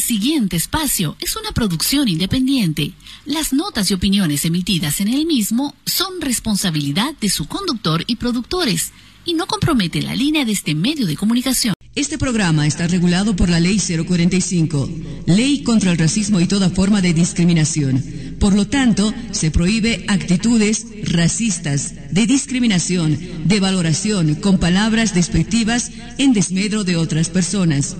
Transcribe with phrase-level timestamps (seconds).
[0.00, 2.94] El siguiente espacio es una producción independiente.
[3.26, 8.92] Las notas y opiniones emitidas en el mismo son responsabilidad de su conductor y productores
[9.26, 11.74] y no compromete la línea de este medio de comunicación.
[11.94, 14.88] Este programa está regulado por la Ley 045,
[15.26, 18.02] Ley contra el Racismo y toda forma de discriminación.
[18.38, 26.32] Por lo tanto, se prohíbe actitudes racistas, de discriminación, de valoración con palabras despectivas en
[26.32, 27.96] desmedro de otras personas,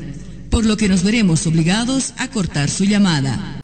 [0.51, 3.60] por lo que nos veremos obligados a cortar su llamada.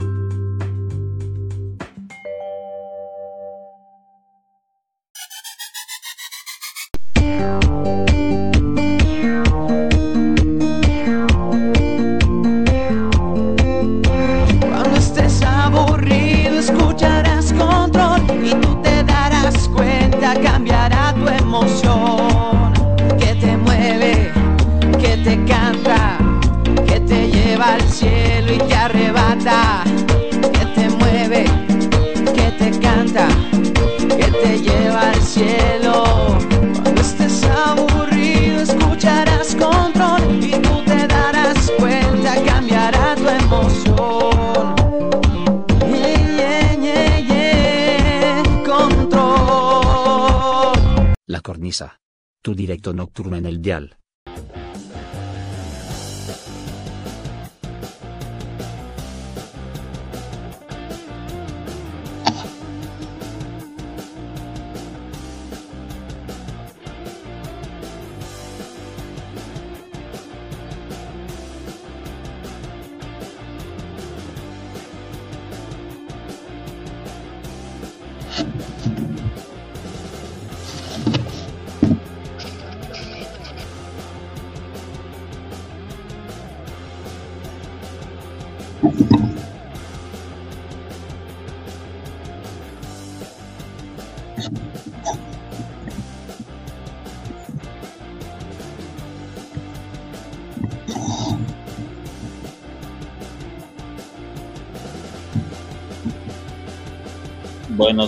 [52.92, 53.98] Nocturno en el dial.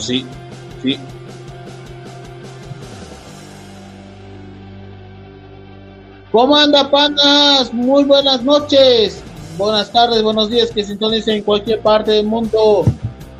[0.08, 0.24] Sí,
[0.82, 0.98] sí.
[6.32, 7.72] ¿Cómo anda, panas?
[7.74, 9.22] Muy buenas noches,
[9.58, 12.84] buenas tardes, buenos días, que sintonicen en cualquier parte del mundo.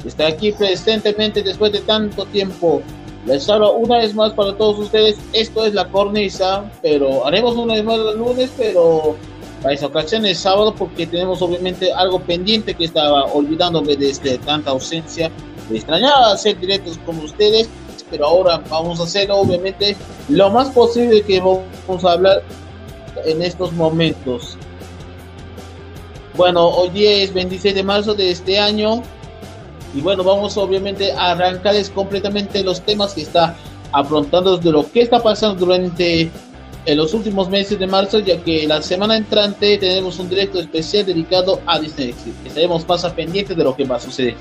[0.05, 2.83] Está aquí presentemente después de tanto tiempo.
[3.27, 5.17] Les hablo una vez más para todos ustedes.
[5.33, 9.17] Esto es la cornisa, pero haremos una vez más el lunes, pero
[9.63, 14.71] para esa ocasión es sábado porque tenemos obviamente algo pendiente que estaba olvidándome desde tanta
[14.71, 15.31] ausencia.
[15.71, 17.69] Extrañaba hacer directos con ustedes,
[18.11, 19.97] pero ahora vamos a hacerlo obviamente
[20.29, 22.43] lo más posible que vamos a hablar
[23.25, 24.57] en estos momentos.
[26.37, 29.03] Bueno, hoy es 26 de marzo de este año
[29.95, 33.57] y bueno, vamos obviamente a arrancarles completamente los temas que está
[33.93, 36.31] afrontando de lo que está pasando durante
[36.85, 41.05] en los últimos meses de marzo, ya que la semana entrante tenemos un directo especial
[41.05, 42.15] dedicado a Disney.
[42.47, 44.37] Estaremos más a pendiente de lo que va a suceder.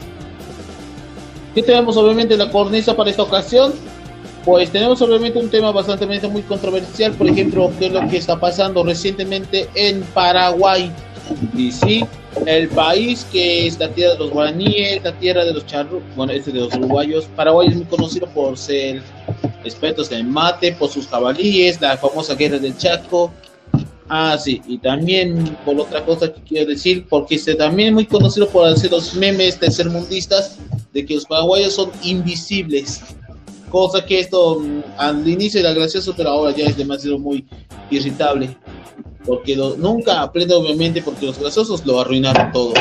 [1.57, 3.73] ¿Qué tenemos obviamente la cornisa para esta ocasión?
[4.45, 8.39] Pues tenemos obviamente un tema bastante muy controversial, por ejemplo, qué es lo que está
[8.39, 10.91] pasando recientemente en Paraguay.
[11.55, 12.05] Y sí,
[12.45, 16.31] el país que es la tierra de los guaraníes, la tierra de los charrúas, bueno,
[16.31, 17.27] este de los uruguayos.
[17.35, 19.01] Paraguay es muy conocido por ser
[19.63, 23.31] expertos en mate, por sus jabalíes, la famosa guerra del Chaco.
[24.09, 28.05] Ah, sí, y también por otra cosa que quiero decir, porque este también es muy
[28.05, 30.57] conocido por hacer los memes tercermundistas
[30.93, 33.01] de que los paraguayos son invisibles.
[33.69, 37.45] Cosa que esto mm, al inicio era gracioso, pero ahora ya es demasiado muy
[37.91, 38.57] irritable.
[39.25, 42.73] Porque nunca aprende, obviamente, porque los graciosos lo arruinaron todo.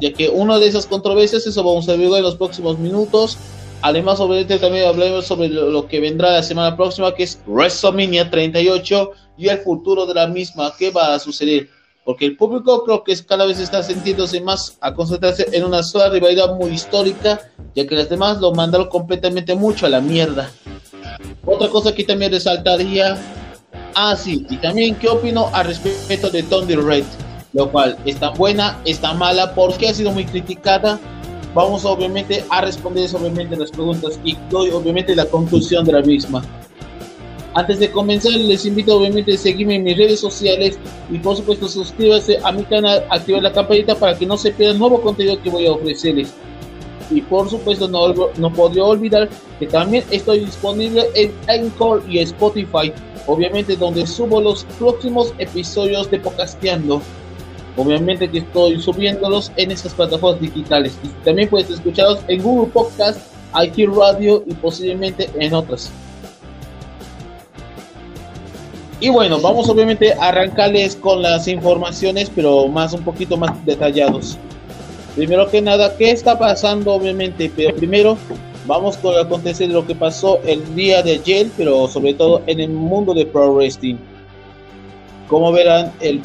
[0.00, 3.38] Ya que una de esas controversias, eso vamos a ver en los próximos minutos.
[3.82, 8.30] Además, obviamente, también hablaremos sobre lo, lo que vendrá la semana próxima, que es WrestleMania
[8.30, 10.72] 38 y el futuro de la misma.
[10.76, 11.68] ¿Qué va a suceder?
[12.04, 15.82] Porque el público creo que es- cada vez está sintiéndose más a concentrarse en una
[15.82, 17.40] sola rivalidad muy histórica,
[17.74, 20.50] ya que las demás lo mandaron completamente mucho a la mierda.
[21.44, 23.16] Otra cosa que también resaltaría,
[23.94, 27.04] ah sí, y también qué opino al respecto de Tony Red,
[27.52, 30.98] lo cual está buena, está mala, porque ha sido muy criticada.
[31.56, 36.44] Vamos obviamente a responder obviamente las preguntas y doy obviamente la conclusión de la misma.
[37.54, 40.78] Antes de comenzar, les invito obviamente a seguirme en mis redes sociales
[41.10, 44.74] y por supuesto suscríbanse a mi canal, activar la campanita para que no se pierda
[44.74, 46.34] el nuevo contenido que voy a ofrecerles.
[47.10, 52.92] Y por supuesto no, no podría olvidar que también estoy disponible en Anchor y Spotify,
[53.26, 57.00] obviamente donde subo los próximos episodios de Podcasteando.
[57.76, 60.98] Obviamente que estoy subiéndolos en esas plataformas digitales.
[61.02, 63.20] Y también puedes escucharlos en Google Podcast,
[63.54, 65.90] IQ Radio y posiblemente en otras.
[68.98, 74.38] Y bueno, vamos obviamente a arrancarles con las informaciones, pero más un poquito más detallados.
[75.14, 77.50] Primero que nada, ¿qué está pasando obviamente?
[77.54, 78.16] Pero primero
[78.66, 82.42] vamos con el acontecer de lo que pasó el día de ayer, pero sobre todo
[82.46, 83.96] en el mundo de Pro Wrestling.
[85.28, 86.22] Como verán, el,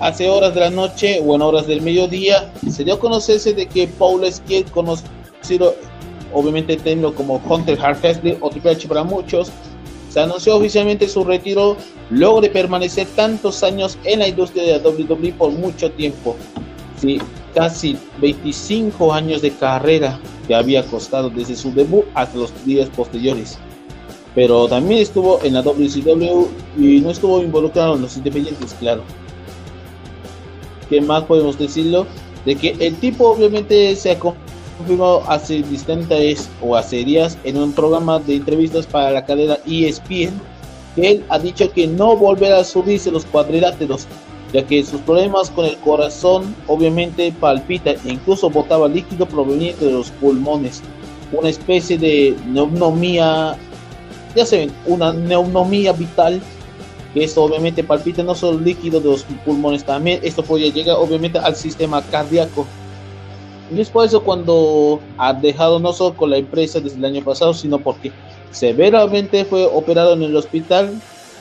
[0.00, 3.66] hace horas de la noche o en horas del mediodía se dio a conocerse de
[3.66, 5.76] que Paul Esquiel, conocido
[6.32, 7.98] obviamente teniendo como Hunter Hard
[8.40, 9.50] o Triple H para muchos,
[10.08, 11.76] se anunció oficialmente su retiro
[12.10, 16.36] luego de permanecer tantos años en la industria de la WWE por mucho tiempo.
[17.00, 17.20] Sí,
[17.54, 23.58] casi 25 años de carrera que había costado desde su debut hasta los días posteriores.
[24.34, 26.46] Pero también estuvo en la WCW
[26.78, 29.02] y no estuvo involucrado en los independientes, claro.
[30.88, 32.06] ¿Qué más podemos decirlo?
[32.44, 37.72] De que el tipo obviamente se ha confirmado hace distantes o hace días en un
[37.72, 40.40] programa de entrevistas para la cadena ESPN
[40.96, 44.06] que él ha dicho que no volverá a subirse los cuadriláteros
[44.52, 49.92] ya que sus problemas con el corazón obviamente palpita e incluso botaba líquido proveniente de
[49.92, 50.82] los pulmones,
[51.32, 53.56] una especie de neumonía,
[54.34, 56.40] ya saben, una neumonía vital
[57.12, 60.96] que esto obviamente palpita no solo el líquido de los pulmones, también esto podría llegar
[60.96, 62.66] obviamente al sistema cardíaco.
[63.74, 67.24] Y es por eso cuando ha dejado no solo con la empresa desde el año
[67.24, 68.12] pasado, sino porque
[68.50, 71.00] severamente fue operado en el hospital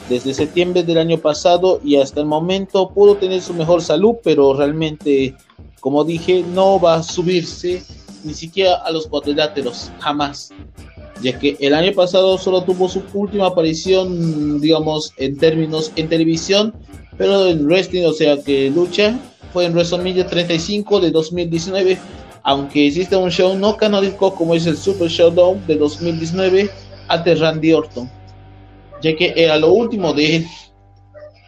[0.10, 4.54] desde septiembre del año pasado y hasta el momento pudo tener su mejor salud, pero
[4.54, 5.36] realmente,
[5.80, 7.84] como dije, no va a subirse
[8.24, 10.52] ni siquiera a los cuadriláteros, jamás.
[11.22, 16.74] Ya que el año pasado solo tuvo su última aparición, digamos, en términos en televisión,
[17.18, 19.20] pero en wrestling, o sea que lucha,
[19.52, 21.98] fue en WrestleMania 35 de 2019
[22.44, 26.70] aunque existe un show no canónico como es el Super Showdown de 2019
[27.08, 28.10] ante Randy Orton,
[29.02, 30.48] ya que era lo último de él.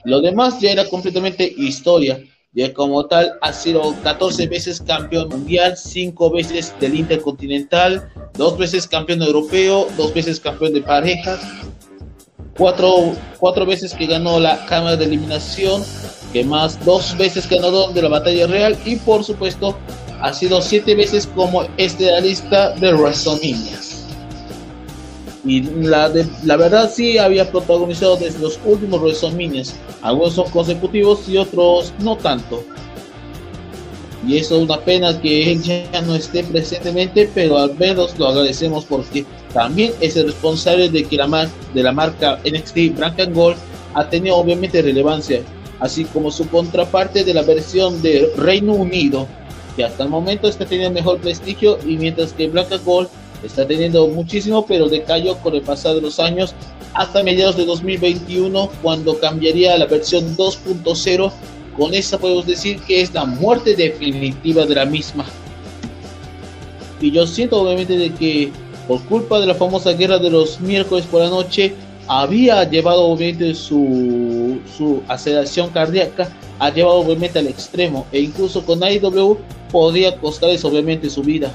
[0.03, 2.19] Lo demás ya era completamente historia,
[2.53, 8.87] ya como tal ha sido 14 veces campeón mundial, 5 veces del Intercontinental, 2 veces
[8.87, 11.39] campeón europeo, 2 veces campeón de parejas,
[12.57, 15.83] 4, 4 veces que ganó la Cámara de Eliminación,
[16.33, 19.77] que más 2 veces ganador de la Batalla Real y por supuesto
[20.21, 23.90] ha sido siete veces como estelarista de WrestleMania.
[25.43, 29.63] Y la, de, la verdad sí había protagonizado desde los últimos WrestleMania.
[30.01, 32.63] Algunos son consecutivos y otros no tanto.
[34.27, 38.27] Y eso es una pena que él ya no esté presentemente, pero al menos lo
[38.27, 43.19] agradecemos porque también es el responsable de que la, mar de la marca NXT Black
[43.19, 43.57] and Gold
[43.95, 45.41] ha tenido obviamente relevancia,
[45.79, 49.27] así como su contraparte de la versión de Reino Unido,
[49.75, 53.09] que hasta el momento está teniendo mejor prestigio y mientras que Blanca Gold
[53.43, 56.53] está teniendo muchísimo, pero decayó con el pasar de los años
[56.93, 61.31] hasta mediados de 2021 cuando cambiaría a la versión 2.0.
[61.77, 65.25] Con esta podemos decir que es la muerte definitiva de la misma.
[66.99, 68.51] Y yo siento obviamente de que
[68.87, 71.73] por culpa de la famosa guerra de los miércoles por la noche,
[72.07, 76.29] había llevado obviamente su, su aceleración cardíaca,
[76.59, 79.37] ha llevado obviamente al extremo e incluso con AEW
[79.71, 81.51] podría costarles obviamente su vida.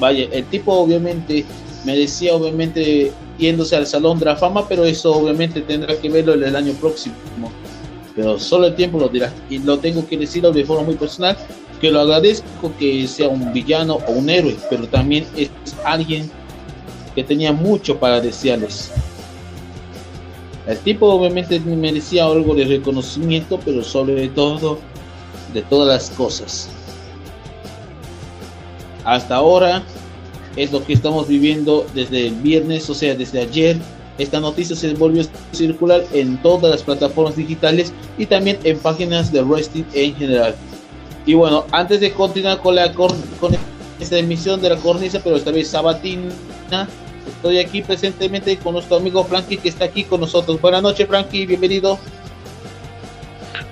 [0.00, 1.44] Vaya, el tipo obviamente
[1.84, 6.44] merecía obviamente yéndose al Salón de la Fama, pero eso obviamente tendrá que verlo en
[6.44, 7.14] el año próximo.
[8.16, 9.32] Pero solo el tiempo lo dirá.
[9.48, 11.36] Y lo tengo que decirlo de forma muy personal,
[11.80, 15.50] que lo agradezco que sea un villano o un héroe, pero también es
[15.84, 16.30] alguien
[17.14, 18.90] que tenía mucho para desearles.
[20.66, 24.78] El tipo obviamente merecía algo de reconocimiento, pero sobre todo
[25.52, 26.70] de todas las cosas.
[29.04, 29.82] Hasta ahora
[30.56, 33.76] es lo que estamos viviendo desde el viernes, o sea, desde ayer.
[34.18, 39.32] Esta noticia se volvió a circular en todas las plataformas digitales y también en páginas
[39.32, 40.54] de wrestling en general.
[41.24, 43.10] Y bueno, antes de continuar con la con
[43.98, 46.28] esta emisión de la cornisa, pero esta vez sabatina,
[47.28, 50.60] estoy aquí presentemente con nuestro amigo Frankie que está aquí con nosotros.
[50.60, 51.98] Buenas noches, Frankie, bienvenido.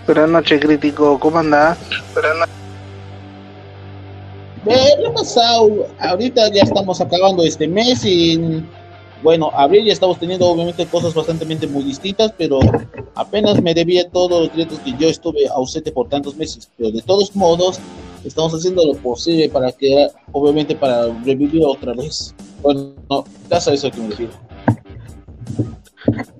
[0.06, 1.18] Buenas noches, crítico.
[1.18, 1.78] ¿Cómo andás?
[2.14, 2.67] Buenas noches.
[5.14, 5.86] Pasado?
[5.98, 8.64] Ahorita ya estamos acabando este mes y
[9.22, 12.60] bueno, abril ya estamos teniendo obviamente cosas bastante muy distintas, pero
[13.14, 16.70] apenas me debía todos los directos que yo estuve ausente por tantos meses.
[16.76, 17.80] Pero de todos modos,
[18.24, 22.34] estamos haciendo lo posible para que, obviamente, para revivir otra vez.
[22.62, 22.94] Bueno,
[23.50, 24.32] ya sabes a qué me refiero.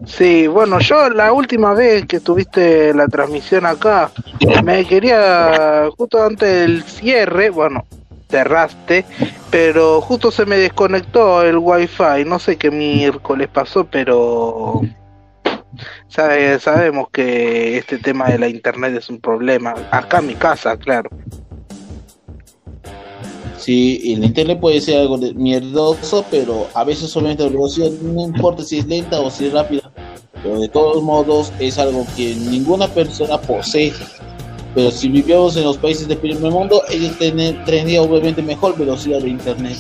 [0.06, 4.10] Sí, bueno, yo la última vez que tuviste la transmisión acá,
[4.64, 7.84] me quería, justo antes del cierre, bueno,
[8.28, 9.04] cerraste,
[9.50, 14.82] pero justo se me desconectó el wifi, no sé qué miércoles pasó, pero
[16.08, 20.76] sabe, sabemos que este tema de la internet es un problema, acá en mi casa,
[20.76, 21.10] claro.
[23.56, 28.62] Sí, el internet puede ser algo mierdoso, pero a veces solamente la velocidad no importa
[28.62, 29.90] si es lenta o si es rápida,
[30.42, 33.92] pero de todos modos es algo que ninguna persona posee.
[34.78, 39.30] Pero si vivíamos en los países del primer mundo, ellos tendrían obviamente mejor velocidad de
[39.30, 39.76] internet.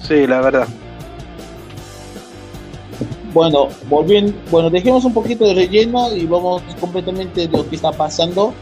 [0.00, 0.66] Sí, la verdad.
[3.34, 7.92] Bueno, volviendo, bueno, dejemos un poquito de relleno y vamos completamente de lo que está
[7.92, 8.54] pasando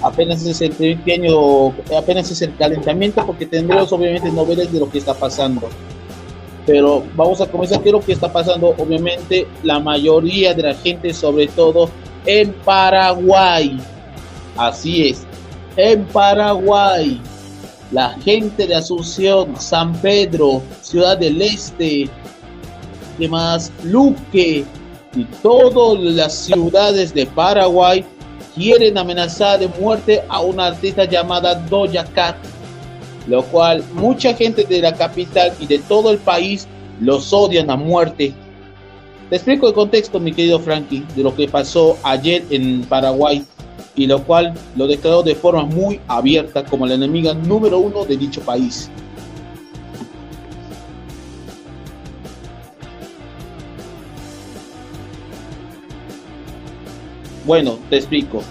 [0.00, 4.98] apenas es el pequeño, apenas es el calentamiento, porque tendremos obviamente novelas de lo que
[4.98, 5.68] está pasando.
[6.66, 8.76] Pero vamos a comenzar qué es lo que está pasando.
[8.78, 11.90] Obviamente, la mayoría de la gente, sobre todo
[12.26, 13.78] en Paraguay,
[14.56, 15.26] así es,
[15.76, 17.20] en Paraguay,
[17.90, 22.08] la gente de Asunción, San Pedro, Ciudad del Este,
[23.18, 24.64] demás Luque
[25.14, 28.04] y todas las ciudades de Paraguay
[28.54, 32.36] quieren amenazar de muerte a una artista llamada Doja Cat,
[33.26, 36.66] lo cual mucha gente de la capital y de todo el país
[37.00, 38.34] los odian a muerte.
[39.32, 43.42] Te explico el contexto, mi querido Frankie, de lo que pasó ayer en Paraguay
[43.96, 48.18] y lo cual lo declaró de forma muy abierta como la enemiga número uno de
[48.18, 48.90] dicho país.
[57.46, 58.42] Bueno, te explico.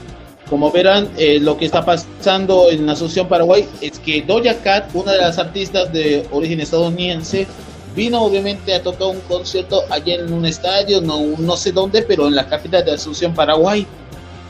[0.50, 4.90] Como verán, eh, lo que está pasando en la Asociación Paraguay es que Doja Cat,
[4.96, 7.46] una de las artistas de origen estadounidense,
[7.96, 12.28] vino obviamente a tocar un concierto allí en un estadio, no, no sé dónde, pero
[12.28, 13.86] en la capital de Asunción, Paraguay.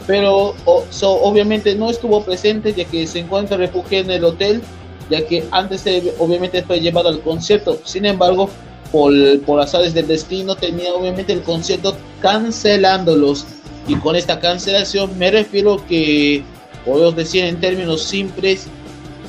[0.08, 0.56] Pero
[1.02, 4.62] obviamente no estuvo presente ya que se encuentra refugiada en el hotel,
[5.10, 7.80] ya que antes de, obviamente fue llevado al concierto.
[7.84, 8.50] Sin embargo,
[8.92, 13.46] por, por azares del destino, tenía obviamente el concierto cancelándolos
[13.88, 16.44] y con esta cancelación me refiero que
[16.86, 18.68] podemos decir en términos simples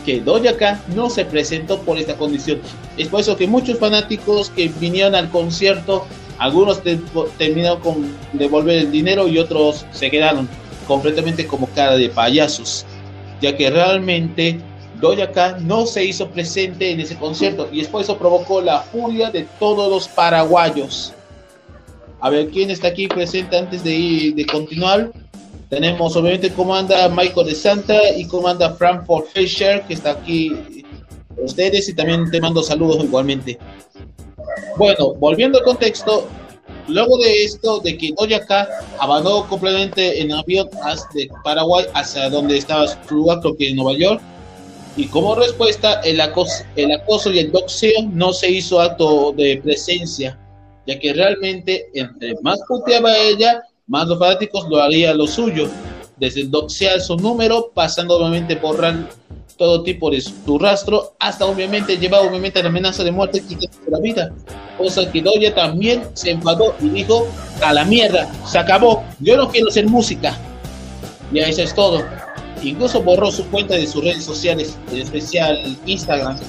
[0.05, 2.61] que Doja Cat no se presentó por esta condición.
[2.97, 6.07] Es por eso que muchos fanáticos que vinieron al concierto,
[6.39, 6.83] algunos
[7.39, 10.49] terminaron con devolver el dinero y otros se quedaron
[10.87, 12.85] completamente como cara de payasos,
[13.41, 14.61] ya que realmente
[15.01, 18.81] Doja Cat no se hizo presente en ese concierto y es por eso provocó la
[18.81, 21.13] furia de todos los paraguayos.
[22.21, 25.11] A ver, ¿quién está aquí presente antes de, de continuar?
[25.69, 30.82] Tenemos obviamente cómo anda Michael de Santa y cómo anda Frankfurt Fisher, que está aquí
[31.39, 33.59] ustedes y también te mando saludos igualmente.
[34.77, 36.29] Bueno, volviendo al contexto,
[36.89, 40.69] luego de esto, de que Doja abandonó completamente en avión
[41.15, 44.21] de Paraguay hacia donde estaba su lugar, creo que en Nueva York,
[44.97, 49.59] y como respuesta, el acoso, el acoso y el doxeo no se hizo acto de
[49.63, 50.39] presencia
[50.87, 55.69] ya que realmente entre más puteaba ella, más los fanáticos lo haría lo suyo,
[56.17, 59.09] desde doxear su número, pasando obviamente borrar
[59.63, 63.57] todo tipo de su rastro, hasta obviamente llevar obviamente la amenaza de muerte y
[63.89, 64.33] la vida,
[64.77, 67.29] cosa que Doya también se enfadó y dijo,
[67.63, 70.37] a la mierda, se acabó, yo no quiero hacer música,
[71.33, 72.05] y eso es todo.
[72.61, 76.41] Incluso borró su cuenta de sus redes sociales, en especial Instagram,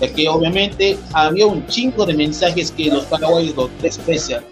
[0.00, 4.42] ya que obviamente había un chingo de mensajes que los paraguayos lo desprecian.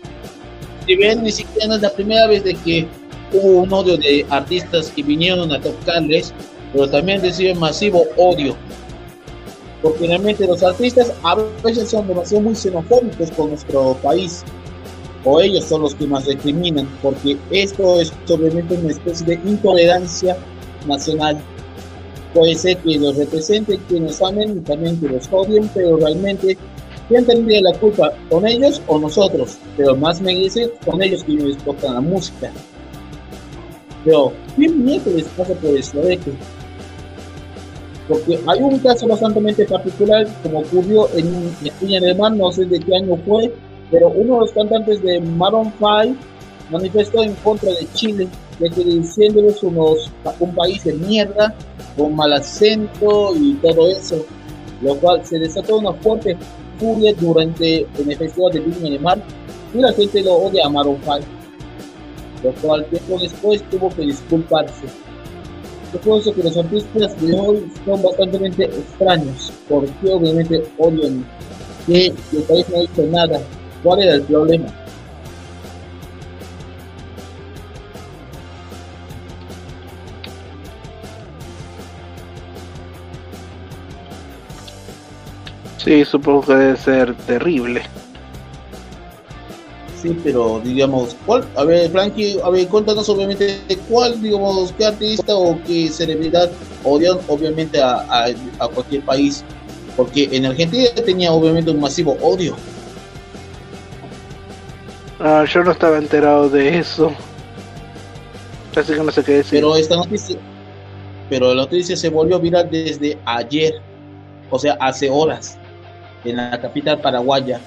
[0.86, 2.86] Si bien ni siquiera es la primera vez de que
[3.32, 6.32] hubo un odio de artistas que vinieron a tocarles,
[6.76, 8.54] pero también reciben masivo odio.
[9.80, 14.44] Porque realmente los artistas a veces son demasiado muy xenofóbicos con nuestro país,
[15.24, 20.36] o ellos son los que más recriminan, porque esto es obviamente una especie de intolerancia
[20.86, 21.38] nacional
[22.34, 26.58] puede ser que los representen, que nos amen y también que los odien, pero realmente,
[27.08, 28.12] ¿quién tendría la culpa?
[28.28, 29.56] ¿Con ellos o nosotros?
[29.78, 32.52] Pero más me dice con ellos que les tocan la música.
[34.04, 36.02] Pero, ¿qué miedo les pasa por esto?
[38.08, 42.78] Porque hay un caso bastante particular, como ocurrió en España del Mar, no sé de
[42.78, 43.52] qué año fue,
[43.90, 46.16] pero uno de los cantantes de Maroon 5
[46.70, 48.28] manifestó en contra de Chile,
[48.60, 51.54] ya que diciéndoles unos, un país de mierda,
[51.96, 54.24] con mal acento y todo eso,
[54.82, 56.36] lo cual se desató una fuerte
[56.78, 59.18] furia durante el festival de Viña de Mar
[59.74, 61.18] y la gente lo odia a Maroon 5,
[62.44, 65.05] lo cual tiempo después tuvo que disculparse.
[65.98, 71.24] Pienso que los artistas de hoy son bastante extraños, porque obviamente odian
[71.86, 73.40] que el país no hizo nada
[73.86, 74.66] ¿Cuál era el problema?
[85.78, 87.82] Sí, supongo que debe ser terrible.
[90.22, 91.44] Pero digamos, ¿cuál?
[91.56, 93.58] A ver, Frankie, a ver, cuéntanos obviamente
[93.88, 96.50] cuál, digamos, qué artista o qué celebridad
[96.84, 98.26] odian obviamente a,
[98.58, 99.44] a, cualquier país.
[99.96, 102.54] Porque en Argentina tenía obviamente un masivo odio.
[105.18, 107.10] Ah, yo no estaba enterado de eso.
[108.76, 109.60] Así que no sé qué decir.
[109.60, 110.36] Pero esta noticia,
[111.30, 113.80] pero la noticia se volvió viral desde ayer,
[114.50, 115.58] o sea, hace horas
[116.24, 117.60] en la capital paraguaya.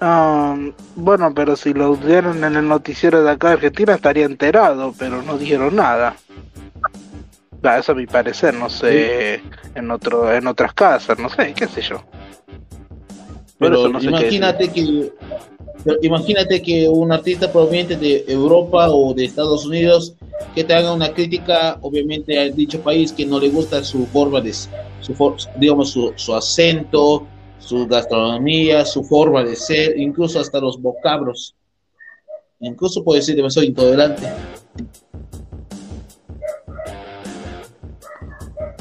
[0.00, 4.94] Um, bueno, pero si lo dieron en el noticiero de acá de Argentina estaría enterado,
[4.96, 6.16] pero no dijeron nada.
[7.78, 9.42] eso a mi parecer, no sé,
[9.74, 12.02] en otro, en otras casas, no sé, qué sé yo.
[13.58, 15.10] Pero imagínate que
[16.02, 20.14] imagínate que un artista proveniente de Europa o de Estados Unidos
[20.54, 24.40] que te haga una crítica, obviamente, a dicho país que no le gusta su forma
[24.40, 27.26] de, su, digamos, su, su acento,
[27.58, 31.54] su gastronomía, su forma de ser, incluso hasta los vocablos.
[32.60, 34.26] Incluso puede ser demasiado intolerante.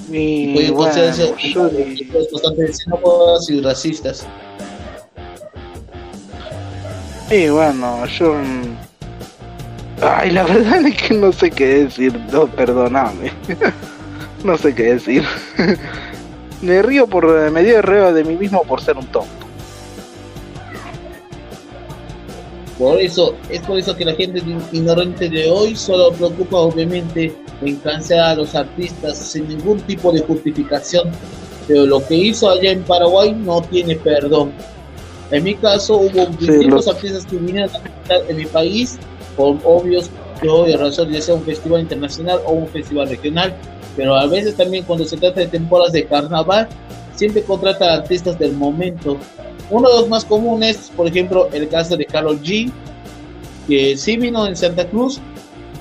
[0.09, 1.33] Y puede bueno, ser
[2.31, 4.25] bastante xenófobas y racistas.
[7.29, 8.35] Y bueno, yo.
[8.35, 8.77] Mm,
[10.01, 12.17] ay, la verdad es que no sé qué decir.
[12.31, 13.33] No, perdóname.
[14.45, 15.23] no sé qué decir.
[16.61, 17.51] me río por.
[17.51, 19.47] Me dio río de mí mismo por ser un tonto.
[22.77, 27.75] Por eso, es por eso que la gente ignorante de hoy solo preocupa obviamente en
[27.77, 31.09] cancelar a los artistas sin ningún tipo de justificación.
[31.67, 34.51] Pero lo que hizo allá en Paraguay no tiene perdón.
[35.31, 38.97] En mi caso hubo distintos artistas que vinieron a cantar en mi país
[39.35, 40.09] por obvios
[40.41, 43.55] de razón de ser un festival internacional o un festival regional,
[43.97, 46.69] pero a veces también cuando se trata de temporadas de carnaval,
[47.15, 49.17] siempre contrata artistas del momento.
[49.71, 52.71] Uno de los más comunes, por ejemplo, el caso de Carol G,
[53.67, 55.19] que sí vino en Santa Cruz,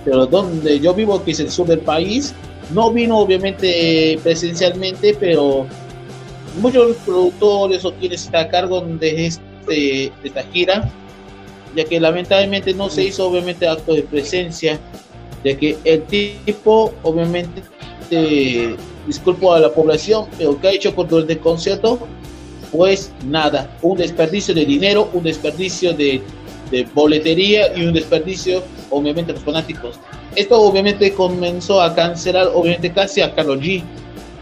[0.04, 2.34] pero donde yo vivo, que es el sur del país,
[2.72, 5.66] no vino obviamente presencialmente, pero
[6.60, 10.90] muchos productores o quienes están a cargo de, este, de esta gira,
[11.76, 14.80] ya que lamentablemente no se hizo obviamente acto de presencia,
[15.44, 17.62] ya que el tipo obviamente
[19.06, 21.98] disculpo a la población, pero que ha hecho con el concierto,
[22.72, 26.20] pues nada, un desperdicio de dinero, un desperdicio de,
[26.70, 29.98] de boletería y un desperdicio obviamente a los fanáticos.
[30.34, 33.82] Esto obviamente comenzó a cancelar obviamente casi a Carlos G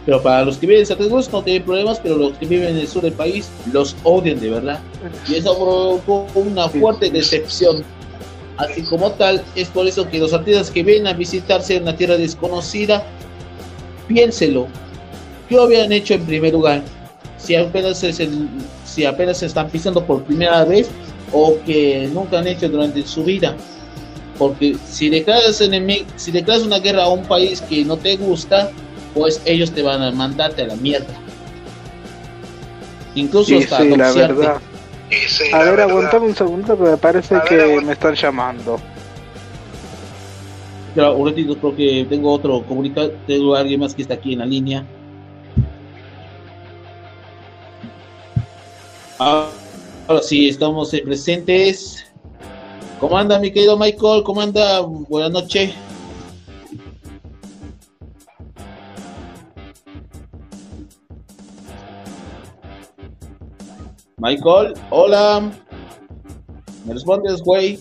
[0.06, 2.70] pero para los que viven en Santa Cruz no tienen problemas, pero los que viven
[2.70, 4.80] en el sur del país los odian de verdad.
[5.28, 7.82] Y eso provocó una fuerte decepción.
[8.56, 11.96] Así como tal, es por eso que los artistas que vienen a visitarse en una
[11.96, 13.04] tierra desconocida,
[14.06, 14.66] piénselo.
[15.48, 16.82] ¿Qué habían hecho en primer lugar?
[17.38, 18.48] Si apenas, es el,
[18.84, 20.88] si apenas se están pisando por primera vez
[21.32, 23.54] o que nunca han hecho durante su vida.
[24.38, 28.70] Porque si declaras, enemigo, si declaras una guerra a un país que no te gusta,
[29.14, 31.14] pues ellos te van a mandarte a la mierda.
[33.14, 34.60] Incluso hasta sí, la verdad.
[35.52, 38.80] a ver, aguantame un segundo, que me parece que me están llamando.
[40.94, 44.38] Claro, un ratito, creo que tengo otro comunicado, tengo alguien más que está aquí en
[44.38, 44.86] la línea.
[49.18, 52.06] Ahora sí, estamos presentes.
[53.00, 54.22] ¿Cómo anda, mi querido Michael?
[54.22, 54.80] ¿Cómo anda?
[54.80, 55.74] Buenas noches.
[64.18, 65.52] Michael, hola.
[66.86, 67.80] ¿Me respondes, güey?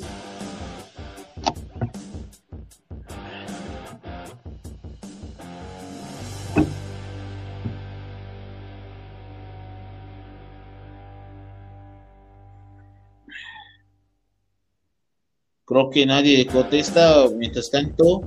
[15.74, 17.28] Creo que nadie contesta.
[17.36, 18.22] Mientras tanto,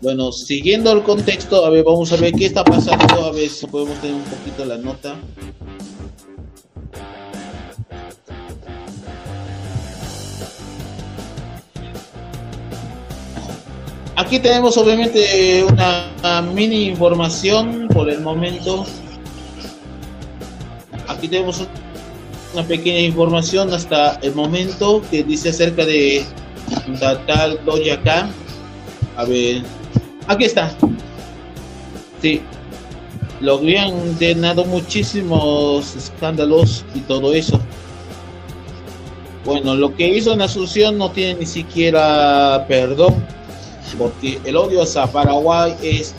[0.00, 3.26] bueno, siguiendo el contexto, a ver, vamos a ver qué está pasando.
[3.26, 5.14] A ver si podemos tener un poquito la nota.
[14.16, 18.86] Aquí tenemos obviamente una, mini información por el momento.
[21.08, 21.62] Aquí tenemos
[22.54, 26.24] una pequeña información hasta el momento que dice acerca de
[27.26, 28.28] tal Doja acá.
[29.16, 29.62] A ver,
[30.26, 30.72] aquí está.
[32.20, 32.40] Sí,
[33.40, 37.60] lo habían denado muchísimos escándalos y todo eso.
[39.44, 43.14] Bueno, lo que hizo en Asunción no tiene ni siquiera perdón,
[43.96, 46.14] porque el odio hacia Paraguay es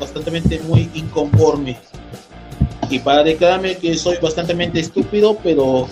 [0.00, 1.78] bastante muy inconforme.
[2.88, 5.86] Y para declararme que soy bastante estúpido, pero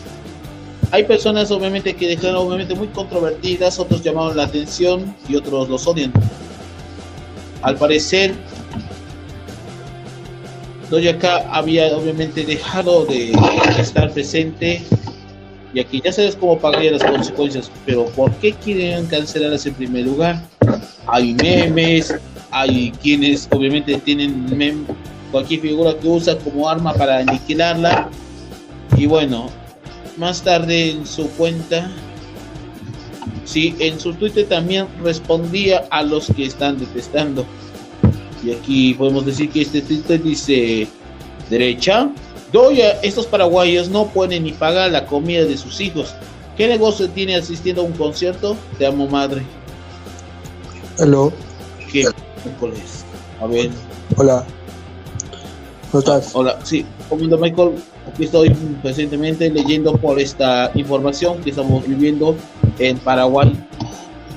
[0.92, 5.86] hay personas obviamente que dejaron obviamente muy controvertidas, otros llamaron la atención y otros los
[5.86, 6.12] odian.
[7.62, 8.34] Al parecer,
[11.08, 13.32] acá había obviamente dejado de
[13.78, 14.82] estar presente
[15.72, 20.06] y aquí ya sabes cómo pagaría las consecuencias, pero ¿por qué quieren cancelarlas en primer
[20.06, 20.42] lugar?
[21.06, 22.12] Hay memes,
[22.50, 24.84] hay quienes obviamente tienen
[25.30, 28.08] cualquier figura que usa como arma para aniquilarla
[28.96, 29.48] y bueno,
[30.20, 31.90] más tarde en su cuenta,
[33.44, 37.46] sí, en su Twitter también respondía a los que están detestando.
[38.44, 40.86] Y aquí podemos decir que este Twitter dice,
[41.48, 42.10] derecha,
[42.52, 46.14] Doya, estos paraguayos no pueden ni pagar la comida de sus hijos.
[46.56, 48.56] ¿Qué negocio tiene asistiendo a un concierto?
[48.78, 49.42] Te amo, madre.
[50.98, 51.32] Hello.
[51.90, 52.04] ¿Qué?
[53.40, 53.70] A ver.
[54.16, 54.44] Hola.
[55.90, 56.30] ¿Cómo estás?
[56.34, 56.84] Hola, sí.
[57.08, 57.72] Comando Michael,
[58.10, 62.36] aquí estoy recientemente leyendo por esta información que estamos viviendo
[62.78, 63.52] en Paraguay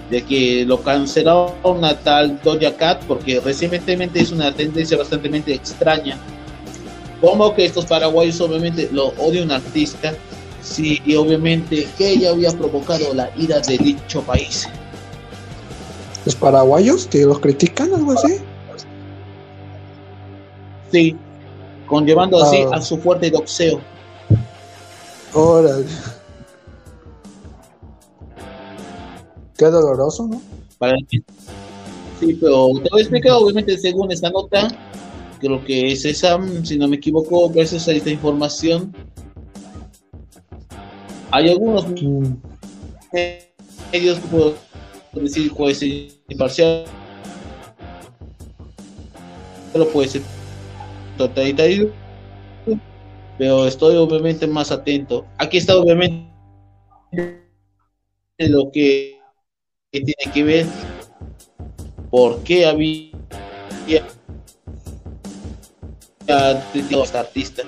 [0.09, 6.17] de que lo cancelaron a tal Doja Cat porque recientemente es una tendencia bastante extraña
[7.23, 10.13] como que estos paraguayos obviamente lo odia un artista,
[10.62, 14.67] sí, y obviamente que ella había provocado la ira de dicho país.
[16.25, 18.39] ¿Los paraguayos que los critican, algo así?
[20.91, 21.15] Sí,
[21.93, 22.77] conllevando así ah.
[22.77, 23.79] a su fuerte doxeo.
[25.32, 25.86] Órale.
[29.56, 30.41] Qué doloroso, ¿no?
[30.79, 34.69] Para Sí, pero te voy a explicar, obviamente, según esta nota,
[35.39, 38.91] creo que es esa, si no me equivoco, gracias a esta información.
[41.29, 42.34] Hay algunos mm.
[43.91, 44.56] medios que puedo
[45.13, 46.86] decir puede ser imparcial,
[49.71, 50.23] pero puede ser
[53.38, 55.26] pero estoy obviamente más atento.
[55.38, 56.30] Aquí está obviamente
[58.39, 59.19] lo que,
[59.91, 60.65] tiene que ver
[62.10, 63.12] por qué había
[66.28, 67.63] este artista.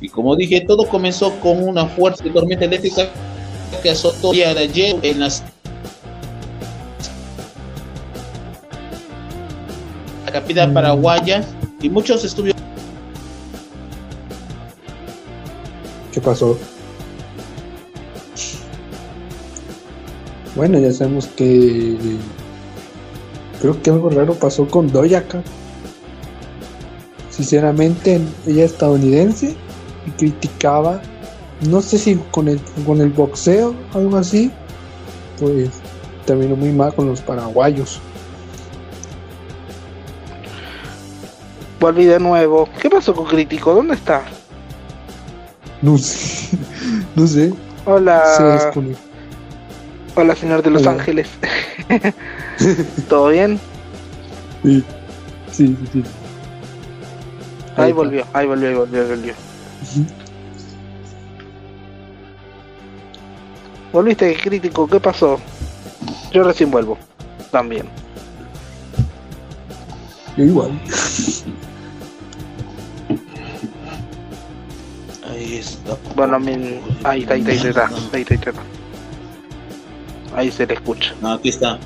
[0.00, 3.08] Y como dije, todo comenzó con una fuerte tormenta eléctrica
[3.82, 5.44] que azotó de ayer en las
[10.24, 11.44] la capital paraguaya
[11.80, 12.60] y muchos estuvieron
[16.12, 16.58] ¿Qué pasó?
[20.56, 21.96] Bueno, ya sabemos que
[23.60, 25.42] creo que algo raro pasó con Doyaka
[27.40, 29.56] sinceramente ella es estadounidense
[30.06, 31.00] y criticaba,
[31.70, 34.50] no sé si con el, con el boxeo, algo así,
[35.38, 35.70] pues
[36.26, 37.98] terminó muy mal con los paraguayos.
[41.80, 42.68] Volví de nuevo.
[42.80, 43.74] ¿Qué pasó con Crítico?
[43.74, 44.22] ¿Dónde está?
[45.80, 46.58] No sé.
[47.16, 47.54] no sé.
[47.86, 48.22] Hola.
[50.14, 51.28] Hola, señor de Los Ángeles.
[53.08, 53.58] ¿Todo bien?
[54.62, 54.84] Sí,
[55.50, 56.04] sí, sí.
[57.76, 59.34] Ahí, volvió, ahí volvió, ahí volvió, ahí volvió.
[63.90, 65.40] Volviste crítico, ¿qué pasó?
[66.30, 66.98] Yo recién vuelvo,
[67.50, 67.88] también.
[70.36, 70.78] Yo igual.
[76.14, 76.36] Bueno,
[77.04, 78.52] ahí está, ahí está, ahí está, ahí está, ahí está.
[80.34, 81.14] Ahí se le escucha.
[81.20, 81.78] No, aquí está.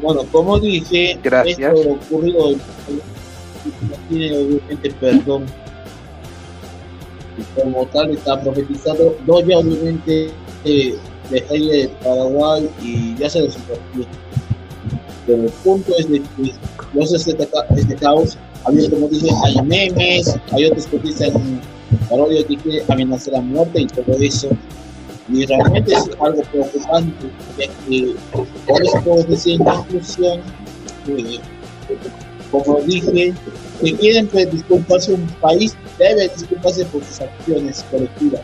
[0.00, 1.58] Bueno, como dije, Gracias.
[1.58, 2.54] esto ocurrido
[4.08, 5.46] tiene obviamente perdón.
[7.36, 10.30] Y como tal está profetizado, Doya obviamente
[10.64, 10.96] eh,
[11.30, 14.06] de de Paraguay y ya se desapareció.
[15.26, 16.54] Pero el punto es de que
[16.94, 17.36] no este,
[17.76, 19.08] este caos, había como
[19.44, 21.60] hay memes, hay otros que dicen
[22.08, 24.48] parodia que quiere amenazar a muerte y todo eso
[25.30, 28.14] y realmente es algo preocupante, que
[28.66, 30.40] por esto decir en conclusión,
[32.50, 33.34] como dije,
[33.82, 38.42] que quieren disculparse un país, debe disculparse por sus acciones colectivas.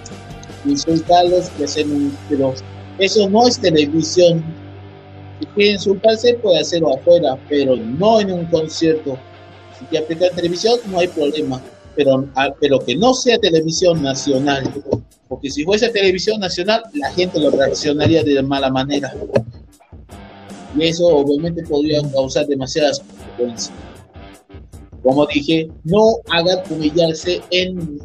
[0.67, 2.17] Insultarlos, que hacen un,
[2.99, 4.43] eso no es televisión.
[5.41, 9.19] Si quieren insultarse, puede hacerlo afuera, pero no en un concierto.
[9.91, 11.61] Si en televisión, no hay problema,
[11.97, 14.73] pero, ah, pero que no sea televisión nacional
[15.35, 19.13] porque si fuese televisión nacional, la gente lo reaccionaría de mala manera.
[20.77, 23.73] Y eso obviamente podría causar demasiadas consecuencias.
[25.03, 27.99] Como dije, no hagan humillarse en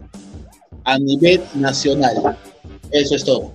[0.86, 2.36] a nivel nacional.
[2.92, 3.54] Eso es todo.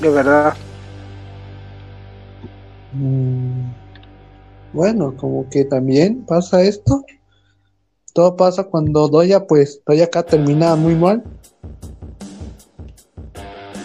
[0.00, 0.54] De verdad.
[2.92, 3.70] Mm,
[4.72, 7.04] Bueno, como que también pasa esto.
[8.14, 11.22] Todo pasa cuando Doya, pues, Doya acá termina muy mal.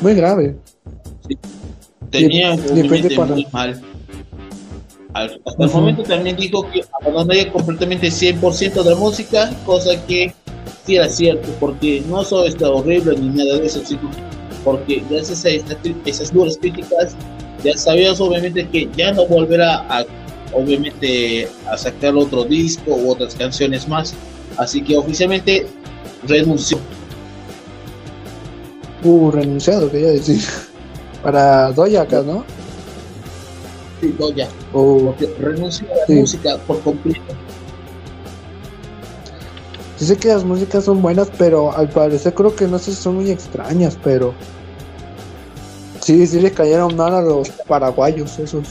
[0.02, 0.56] Muy grave.
[2.10, 3.82] Tenía depende obviamente para- muy mal.
[5.14, 10.34] Al- hasta el momento también dijo que abandonaría completamente 100% de la música, cosa que
[10.86, 14.10] sí era cierto, porque no solo está horrible ni nada de eso, sino
[14.64, 17.16] porque gracias a esta cri- esas duras críticas,
[17.64, 20.06] ya sabías obviamente que ya no volverá a,
[20.54, 24.14] obviamente, a sacar otro disco u otras canciones más.
[24.58, 25.68] Así que oficialmente
[26.28, 26.78] renunció.
[29.04, 30.42] Uh, renunciado, quería decir.
[31.24, 32.44] Para Doya acá, ¿no?
[34.02, 36.14] Sí, no, ya, O porque renunció a la Sí.
[36.14, 37.22] música por completo.
[39.98, 43.16] sé que las músicas son buenas, pero al parecer creo que no sé si son
[43.16, 44.34] muy extrañas, pero
[46.02, 48.68] sí, sí le cayeron mal a los paraguayos esos.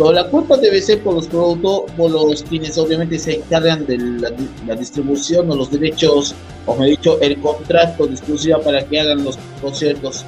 [0.00, 3.98] Pero la culpa debe ser por los productos, por los quienes obviamente se encargan de
[3.98, 4.32] la,
[4.66, 6.34] la distribución o los derechos,
[6.64, 10.24] o me he dicho, el contrato de exclusiva para que hagan los conciertos.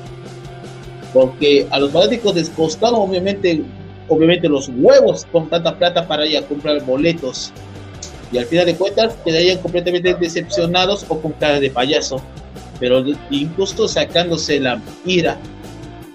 [1.15, 3.63] Porque a los fanáticos les costaron obviamente,
[4.09, 7.51] obviamente los huevos con tanta plata para ir a comprar boletos.
[8.31, 12.21] Y al final de cuentas quedarían completamente decepcionados o con cara de payaso.
[12.79, 15.39] Pero incluso sacándose la ira.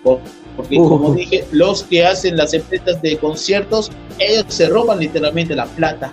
[0.04, 0.20] Por-
[0.58, 0.90] porque Uh.
[0.90, 3.90] como dije, los que hacen las empresas de conciertos,
[4.20, 6.12] ellos se roban literalmente la plata.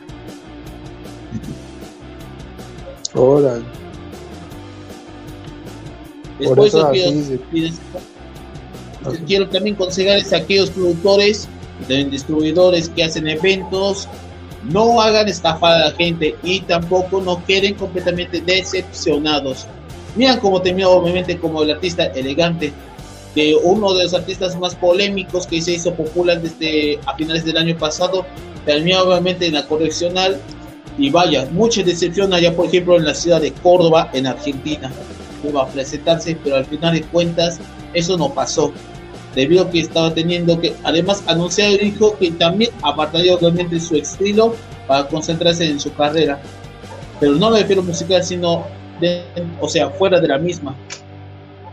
[3.15, 3.61] Ahora,
[6.41, 7.81] Es Por por eso eso que así yo- se- y des-
[9.25, 11.49] quiero también aconsejarles a aquellos productores,
[11.89, 14.09] distribuidores que hacen eventos,
[14.65, 19.67] no hagan estafar a la gente y tampoco no queden completamente decepcionados.
[20.17, 22.73] Miren cómo terminó obviamente como el artista elegante,
[23.35, 27.57] que uno de los artistas más polémicos que se hizo popular desde a finales del
[27.57, 28.25] año pasado,
[28.65, 30.41] terminó obviamente en la correccional
[30.97, 34.93] y vaya, mucha decepción allá por ejemplo en la ciudad de Córdoba, en Argentina
[35.49, 37.59] iba a presentarse, pero al final de cuentas
[37.93, 38.73] eso no pasó.
[39.35, 43.97] Debido a que estaba teniendo que, además, anunciar y dijo que también apartaría obviamente su
[43.97, 44.55] estilo
[44.87, 46.41] para concentrarse en su carrera.
[47.19, 48.65] Pero no me refiero musical, sino,
[49.01, 49.25] de,
[49.61, 50.77] o sea, fuera de la misma.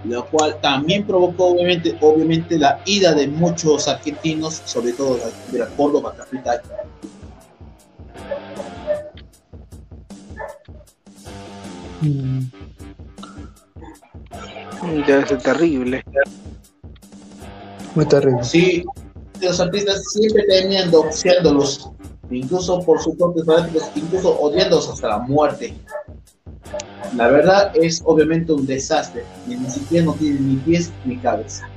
[0.03, 5.19] Lo cual también provocó obviamente, obviamente la ira de muchos argentinos, sobre todo
[5.51, 6.61] de la Córdoba capital.
[12.01, 12.41] mm,
[15.05, 16.03] Debe ser terrible.
[17.93, 18.43] muy terrible.
[18.43, 18.83] Sí,
[19.39, 21.91] los artistas siempre terminan doxeándolos,
[22.31, 25.75] incluso por sus propios fanáticos, incluso odiándolos hasta la muerte.
[27.15, 31.67] La verdad es obviamente un desastre, y ni siquiera no tiene ni pies ni cabeza.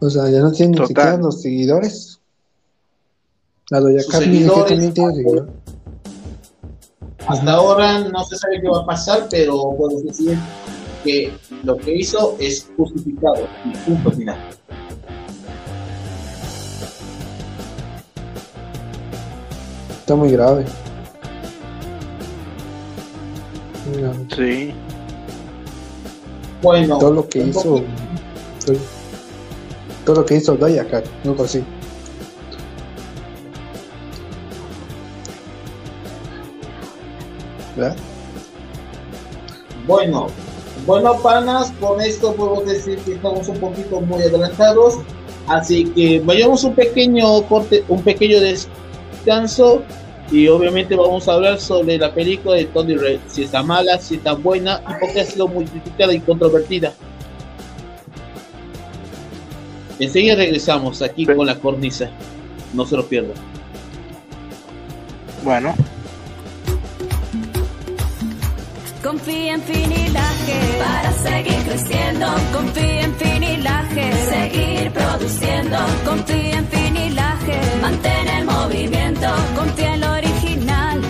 [0.00, 2.20] O sea, ya no tienen ni siquiera los seguidores.
[3.70, 5.44] La tiene seguidores.
[7.26, 10.38] Hasta ahora no se sabe qué va a pasar, pero puedo decir
[11.04, 14.38] que lo que hizo es justificado y punto final.
[20.10, 20.64] Está muy grave.
[23.96, 24.26] Grave.
[24.34, 24.74] Sí.
[26.62, 27.80] Bueno, Todo lo que hizo.
[30.04, 31.62] Todo lo que hizo Doya Cat, no por sí.
[37.76, 37.96] ¿Verdad?
[39.86, 40.26] Bueno,
[40.86, 44.98] bueno, panas, con esto puedo decir que estamos un poquito muy adelantados,
[45.46, 49.84] así que vayamos un pequeño corte, un pequeño descanso
[50.30, 54.14] y obviamente vamos a hablar sobre la película de Tony Red, si está mala, si
[54.14, 56.92] está buena y por qué ha sido muy criticada y controvertida.
[59.98, 62.10] Enseguida regresamos aquí con la cornisa,
[62.72, 63.34] no se lo pierdan.
[65.44, 65.74] Bueno.
[69.02, 72.26] Confía en Finilaje para seguir creciendo.
[72.52, 75.78] Confía en Finilaje, seguir produciendo.
[76.04, 79.26] Confía en Finilaje, mantén el movimiento.
[79.56, 81.00] Confía en lo original.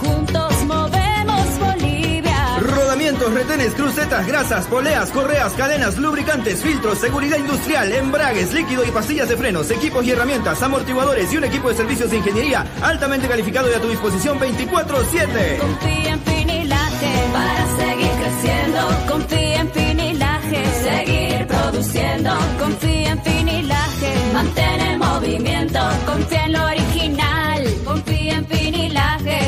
[0.00, 2.58] Juntos movemos Bolivia.
[2.60, 9.28] Rodamientos, retenes, crucetas, grasas, poleas, correas, cadenas, lubricantes, filtros, seguridad industrial, embragues, líquido y pastillas
[9.28, 13.68] de frenos, equipos y herramientas, amortiguadores y un equipo de servicios de ingeniería altamente calificado
[13.68, 15.58] y a tu disposición 24-7.
[15.58, 16.89] Confía en Finilaje
[17.32, 18.80] para seguir creciendo.
[19.08, 22.30] Confía en Finilaje, seguir produciendo.
[22.58, 25.80] Confía en Finilaje, mantén el movimiento.
[26.06, 29.38] Confía en lo original, confía en Finilaje.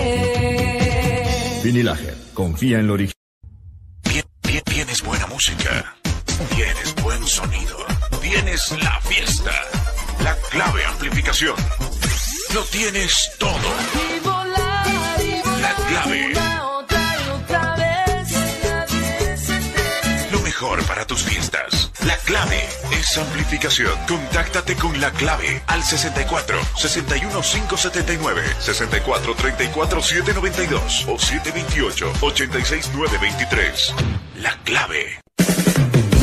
[1.63, 3.13] Finilaje, confía en lo original.
[4.65, 5.97] Tienes buena música,
[6.55, 7.77] tienes buen sonido,
[8.21, 9.53] tienes la fiesta,
[10.23, 11.57] la clave amplificación.
[12.55, 13.69] Lo tienes todo.
[15.61, 16.52] La clave.
[20.63, 21.91] Para tus fiestas.
[22.07, 23.93] La clave es amplificación.
[24.07, 33.95] Contáctate con la clave al 64 61 579 64 34 792 o 728 86 923.
[34.37, 35.19] La clave.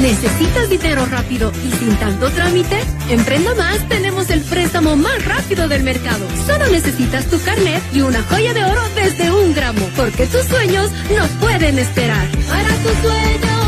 [0.01, 2.79] ¿Necesitas dinero rápido y sin tanto trámite?
[3.09, 6.25] En Prenda Más tenemos el préstamo más rápido del mercado.
[6.47, 10.89] Solo necesitas tu carnet y una joya de oro desde un gramo, porque tus sueños
[11.13, 12.25] no pueden esperar.
[12.47, 13.58] Para tus sueños.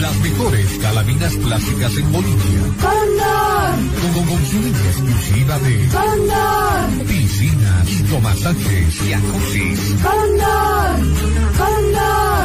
[0.01, 2.61] Las mejores calaminas plásticas en Bolivia.
[2.81, 4.15] ¡Cóndor!
[4.15, 7.07] Con, con su línea exclusiva de ¡Cóndor!
[7.07, 9.81] piscinas, hidromasajes y jacuzzis.
[10.03, 10.97] ¡Cóndor!
[11.59, 12.45] ¡Cóndor!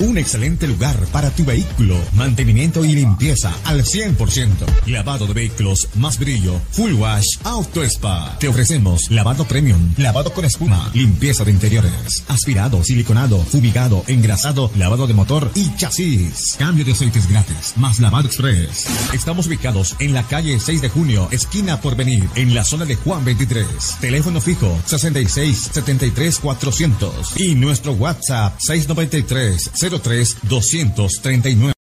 [0.00, 1.94] Un excelente lugar para tu vehículo.
[2.14, 4.48] Mantenimiento y limpieza al 100%.
[4.86, 6.58] Lavado de vehículos más brillo.
[6.70, 8.38] Full wash Auto Spa.
[8.40, 15.06] Te ofrecemos lavado premium, lavado con espuma, limpieza de interiores, aspirado, siliconado, fumigado, engrasado, lavado
[15.06, 16.56] de motor y chasis.
[16.58, 18.86] Cambio de aceites gratis, más lavado express.
[19.12, 22.96] Estamos ubicados en la calle 6 de junio, esquina por venir, en la zona de
[22.96, 23.66] Juan 23.
[24.00, 31.79] Teléfono fijo 66 73 400 y nuestro WhatsApp 693 03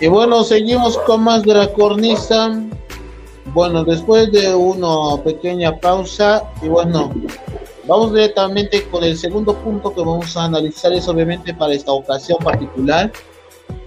[0.00, 2.58] Y bueno, seguimos con más de la cornisa.
[3.52, 7.12] Bueno, después de una pequeña pausa, y bueno,
[7.86, 12.38] vamos directamente con el segundo punto que vamos a analizar, es obviamente para esta ocasión
[12.38, 13.12] particular.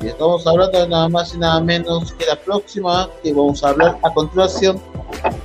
[0.01, 3.69] Y estamos hablando de nada más y nada menos que la próxima que vamos a
[3.69, 4.79] hablar a continuación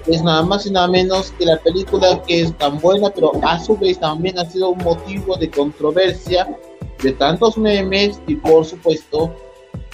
[0.08, 3.58] es nada más y nada menos que la película que es tan buena, pero a
[3.58, 6.48] su vez también ha sido un motivo de controversia
[7.02, 9.34] de tantos memes y por supuesto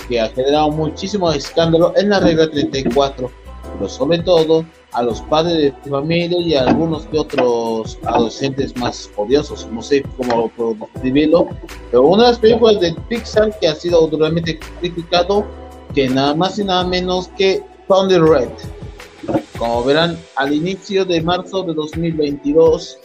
[0.08, 3.30] que ha generado muchísimo escándalo en la regla 34,
[3.74, 9.10] pero sobre todo a los padres de familia y a algunos que otros adolescentes más
[9.16, 10.50] odiosos, no sé cómo
[10.92, 11.48] describirlo,
[11.90, 15.44] pero una de las películas de Pixar que ha sido duramente criticado,
[15.94, 18.48] que nada más y nada menos que Thunder Red.
[19.58, 22.98] Como verán, al inicio de marzo de 2022,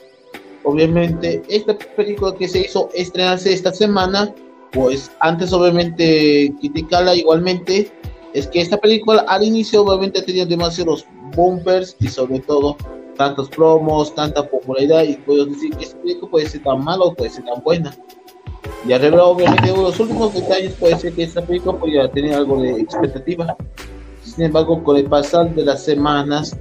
[0.63, 4.33] obviamente esta película que se hizo estrenarse esta semana
[4.71, 7.91] pues antes obviamente criticarla igualmente
[8.33, 11.05] es que esta película al inicio obviamente tenía demasiados
[11.35, 12.77] bumpers y sobre todo
[13.17, 17.13] tantos promos, tanta popularidad y puedo decir que esta película puede ser tan mala o
[17.13, 17.93] puede ser tan buena.
[18.87, 22.79] Y arriba obviamente los últimos detalles puede ser que esta película podría tener algo de
[22.79, 23.57] expectativa.
[24.39, 26.55] Sin embargo, con el pasar de las semanas,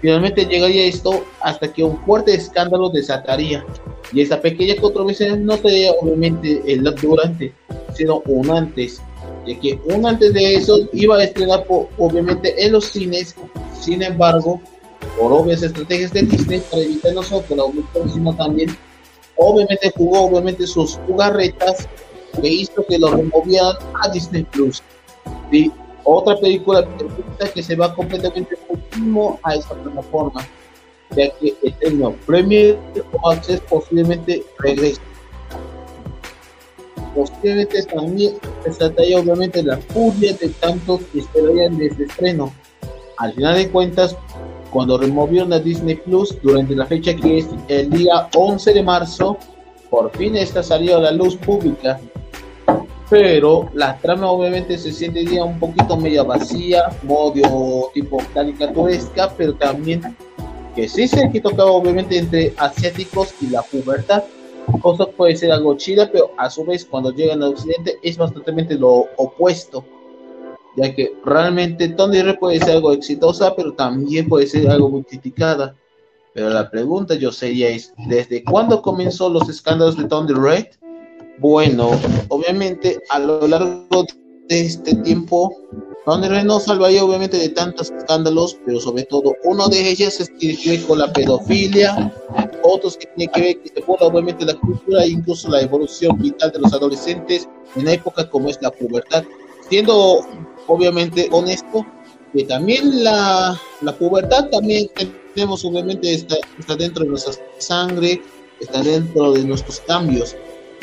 [0.00, 3.66] finalmente llegaría esto hasta que un fuerte escándalo desataría
[4.12, 7.52] y esa pequeña controversia no sería obviamente el durante,
[7.92, 9.02] sino un antes.
[9.48, 11.64] Ya que un antes de eso iba a estrenar
[11.98, 13.34] obviamente en los cines,
[13.80, 14.60] sin embargo,
[15.18, 17.22] por obvias estrategias de Disney para evitar la
[18.12, 18.76] sino también
[19.34, 21.88] obviamente jugó obviamente sus jugarretas
[22.40, 23.74] que hizo que lo removieran
[24.04, 24.80] a Disney Plus.
[26.04, 26.86] Otra película
[27.54, 30.46] que se va completamente último a esta plataforma
[31.16, 32.78] ya que el término Premier
[33.12, 35.00] o Access posiblemente regrese.
[37.14, 38.34] Posiblemente también
[38.78, 42.52] trataría obviamente la furia de tantos que esperarían de este estreno.
[43.18, 44.16] Al final de cuentas,
[44.70, 49.38] cuando removieron a Disney Plus durante la fecha que es el día 11 de marzo,
[49.90, 52.00] por fin esta salió a la luz pública.
[53.10, 59.54] Pero la trama obviamente se siente ya un poquito media vacía, modo tipo caricaturesca, pero
[59.54, 60.16] también
[60.74, 64.24] que sí se que tocaba obviamente entre asiáticos y la pubertad,
[64.80, 68.74] cosa puede ser algo chida, pero a su vez cuando llegan al occidente es bastante
[68.74, 69.84] lo opuesto,
[70.76, 75.76] ya que realmente Red puede ser algo exitosa, pero también puede ser algo muy criticada.
[76.32, 80.66] Pero la pregunta yo sería es, ¿desde cuándo comenzó los escándalos de Tony Red?
[81.38, 81.90] Bueno,
[82.28, 84.06] obviamente a lo largo
[84.48, 85.54] de este tiempo
[86.06, 90.54] donde Reno salvaría obviamente de tantos escándalos, pero sobre todo uno de ellas es que
[90.54, 92.12] tiene con la pedofilia,
[92.62, 96.58] otros que tienen que ver que obviamente la cultura e incluso la evolución vital de
[96.58, 99.24] los adolescentes en época como es la pubertad.
[99.70, 100.20] Siendo
[100.66, 101.86] obviamente honesto,
[102.34, 104.90] que también la, la pubertad también
[105.34, 108.20] tenemos obviamente está, está dentro de nuestra sangre,
[108.60, 110.36] está dentro de nuestros cambios,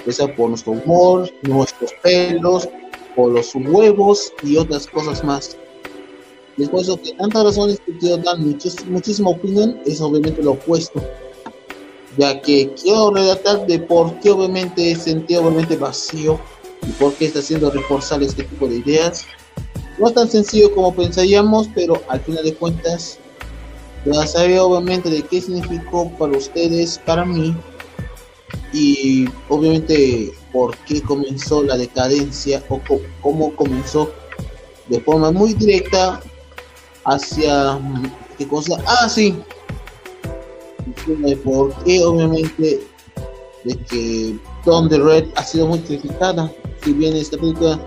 [0.08, 2.68] ya por nuestro humor, nuestros pelos,
[3.16, 5.58] por los huevos y otras cosas más.
[6.58, 11.02] Después de que tantas razones que quiero dar muchísima opinión es obviamente lo opuesto,
[12.18, 16.40] ya que quiero relatar de por qué obviamente sentí obviamente vacío
[16.88, 19.26] y por qué está haciendo reforzar este tipo de ideas.
[19.98, 23.18] No es tan sencillo como pensaríamos, pero al final de cuentas
[24.06, 27.56] ya saber obviamente de qué significó para ustedes, para mí
[28.74, 32.80] y obviamente por qué comenzó la decadencia o
[33.22, 34.12] cómo comenzó
[34.88, 36.22] de forma muy directa
[37.06, 37.80] hacia
[38.38, 39.36] qué cosa ah sí.
[41.44, 42.82] Por qué obviamente
[43.64, 46.52] de que Don the Red ha sido muy criticada.
[46.84, 47.80] Si bien esta película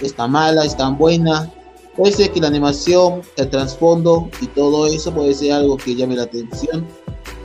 [0.00, 1.50] está mala es tan buena
[1.96, 6.16] puede ser que la animación el trasfondo y todo eso puede ser algo que llame
[6.16, 6.86] la atención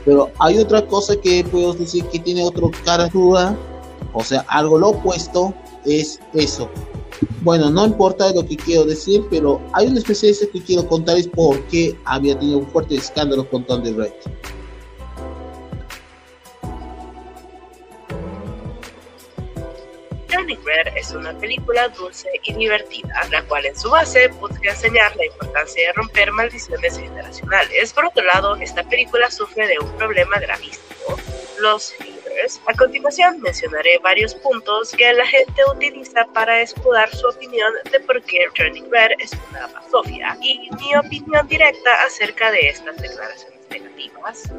[0.05, 3.57] Pero hay otra cosa que puedo decir que tiene otro cara duda,
[4.13, 5.53] o sea, algo lo opuesto,
[5.85, 6.69] es eso.
[7.41, 11.27] Bueno, no importa lo que quiero decir, pero hay una especie de que quiero contarles
[11.27, 14.13] por qué había tenido un fuerte escándalo con Thunder.
[20.31, 25.25] Red es una película dulce y divertida, la cual en su base busca enseñar la
[25.25, 27.91] importancia de romper maldiciones generacionales.
[27.91, 31.17] Por otro lado, esta película sufre de un problema gravísimo,
[31.59, 32.61] los haters.
[32.65, 38.21] A continuación mencionaré varios puntos que la gente utiliza para escudar su opinión de por
[38.23, 44.51] qué Turning Red es una basofia y mi opinión directa acerca de estas declaraciones negativas.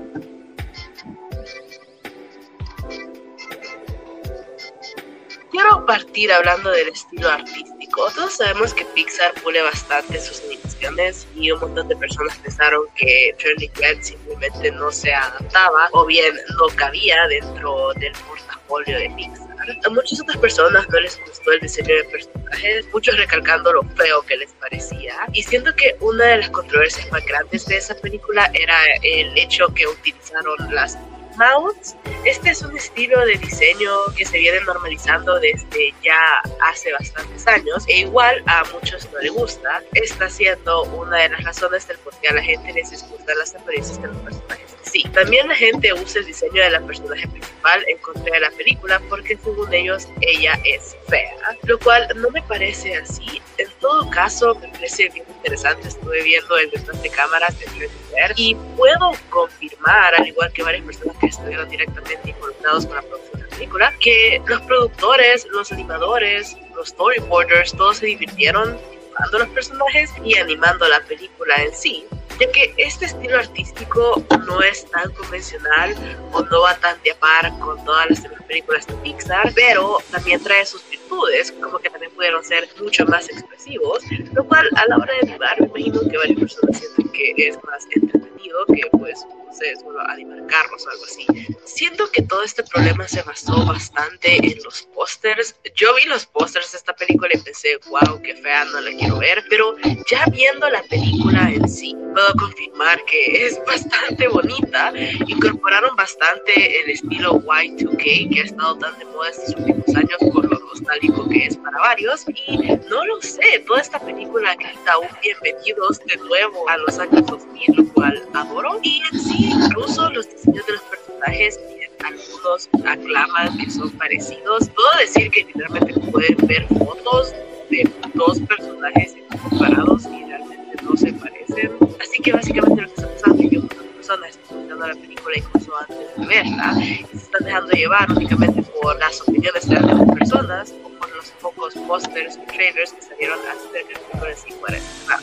[5.53, 8.11] Quiero partir hablando del estilo artístico.
[8.14, 13.36] Todos sabemos que Pixar pule bastante sus animaciones y un montón de personas pensaron que
[13.38, 19.53] Turning Red simplemente no se adaptaba o bien no cabía dentro del portafolio de Pixar.
[19.84, 24.22] A muchas otras personas no les gustó el diseño de personajes, muchos recalcando lo feo
[24.22, 25.14] que les parecía.
[25.34, 29.68] Y siento que una de las controversias más grandes de esa película era el hecho
[29.74, 30.96] que utilizaron las
[31.37, 31.97] Mounts.
[32.24, 37.85] Este es un estilo de diseño que se viene normalizando desde ya hace bastantes años
[37.89, 39.83] e igual a muchos no le gusta.
[39.95, 43.55] Está siendo una de las razones del por qué a la gente les disgusta las
[43.55, 44.72] apariencias de los personajes.
[44.83, 48.51] Sí, también la gente usa el diseño de la personaje principal en contra de la
[48.51, 53.41] película porque según ellos ella es fea, lo cual no me parece así.
[53.59, 55.88] En todo caso, me parece bien interesante.
[55.88, 57.90] Estuve viendo el detrás de cámaras de
[58.36, 63.40] y puedo confirmar, al igual que varias personas que estuvieron directamente involucrados con la producción
[63.40, 68.78] de la película, que los productores, los animadores, los storyboarders, todos se divirtieron
[69.16, 72.07] animando los personajes y animando la película en sí
[72.41, 75.95] ya que este estilo artístico no es tan convencional
[76.33, 80.43] o no va tan de par con todas las demás películas de Pixar, pero también
[80.43, 84.03] trae sus virtudes, como que también pudieron ser mucho más expresivos,
[84.33, 87.57] lo cual a la hora de animar me imagino que varias personas sienten que es
[87.64, 88.22] más entretenido
[88.68, 91.26] que pues sé, solo animar carros o algo así.
[91.64, 95.55] Siento que todo este problema se basó bastante en los pósters.
[95.74, 99.18] Yo vi los pósters de esta película y pensé, wow, qué fea, no la quiero
[99.18, 99.76] ver, pero
[100.11, 104.93] ya viendo la película en sí, puedo confirmar que es bastante bonita.
[105.26, 110.51] Incorporaron bastante el estilo Y2K que ha estado tan de moda estos últimos años lo
[110.73, 112.25] nostálgico que es para varios.
[112.49, 112.57] Y
[112.89, 117.77] no lo sé, toda esta película grita un bienvenidos de nuevo a los años 2000,
[117.77, 118.81] lo cual adoro.
[118.83, 121.61] Y en sí, incluso los diseños de los personajes
[122.05, 124.68] algunos aclaman que son parecidos.
[124.70, 127.33] Puedo decir que literalmente pueden ver fotos
[127.70, 129.14] de dos personajes
[129.49, 131.73] comparados y realmente no se parecen.
[132.01, 136.16] Así que básicamente lo que está pasando muchas personas están viendo la película incluso antes
[136.16, 141.09] de verla se están dejando llevar únicamente por las opiniones de las personas o por
[141.14, 143.38] los pocos pósters y trailers que salieron
[143.72, 145.22] de película en sí fuera estrenada.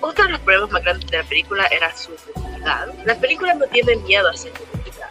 [0.00, 2.92] Otro de los problemas más grandes de la película era su comunidad.
[3.04, 4.52] La película no tiene miedo a ser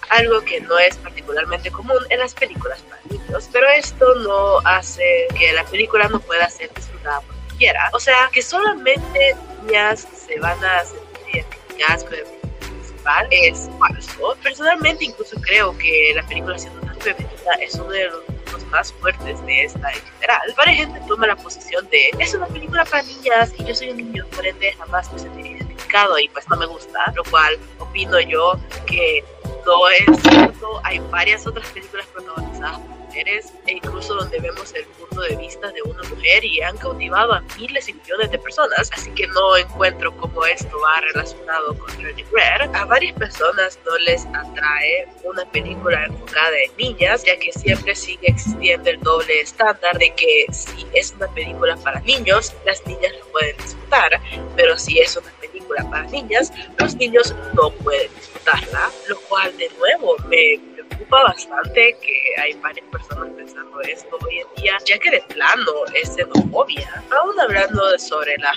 [0.09, 5.27] algo que no es particularmente común en las películas para niños, pero esto no hace
[5.37, 7.89] que la película no pueda ser disfrutada por cualquiera.
[7.93, 12.25] O sea, que solamente niñas se van a sentir identificadas con el
[12.59, 14.37] principal es falso.
[14.41, 18.93] Personalmente incluso creo que la película siendo tan femenina es uno de los puntos más
[18.93, 20.53] fuertes de esta en general.
[20.57, 23.97] Varias gente toma la posición de es una película para niñas y yo soy un
[23.97, 24.45] niño, por
[24.77, 29.23] jamás me sentiré identificado y pues no me gusta, lo cual opino yo que
[29.65, 30.81] no es cierto.
[30.83, 32.79] Hay varias otras películas protagonizadas
[33.09, 37.33] mujeres e incluso donde vemos el punto de vista de una mujer y han cautivado
[37.33, 41.91] a miles y millones de personas, así que no encuentro cómo esto va relacionado con
[41.95, 42.75] Turning Red.
[42.75, 48.27] A varias personas no les atrae una película enfocada en niñas, ya que siempre sigue
[48.27, 53.25] existiendo el doble estándar de que si es una película para niños, las niñas lo
[53.31, 54.21] pueden disfrutar,
[54.55, 59.69] pero si es una película para niñas, los niños no pueden disfrutarla, lo cual de
[59.79, 65.11] nuevo me preocupa bastante que hay varias personas pensando esto hoy en día, ya que
[65.11, 65.71] de plano
[66.01, 67.03] es xenofobia.
[67.21, 68.53] Aún hablando de sobre la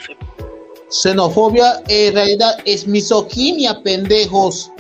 [0.89, 4.71] Xenofobia en realidad es misoginia, pendejos.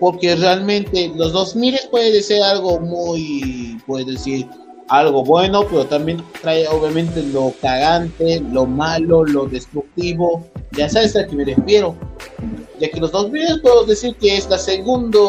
[0.00, 4.46] Porque realmente los 2000 puede ser algo muy, puede decir,
[4.88, 10.46] algo bueno, pero también trae obviamente lo cagante, lo malo, lo destructivo.
[10.72, 11.96] Ya sabes a qué me refiero.
[12.84, 15.22] Ya que los 2000 puedo decir que es la segundo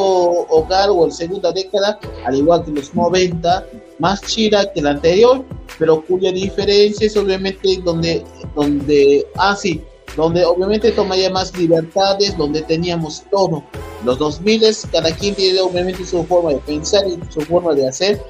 [0.50, 3.66] hogar o la segunda década, al igual que los 90,
[4.00, 5.44] más chida que la anterior,
[5.80, 8.24] pero cuya diferencia es obviamente donde,
[8.56, 9.82] donde, ah sí,
[10.16, 13.64] donde obviamente tomaría más libertades, donde teníamos todo.
[14.04, 18.22] Los 2000 cada quien tiene obviamente su forma de pensar y su forma de hacer,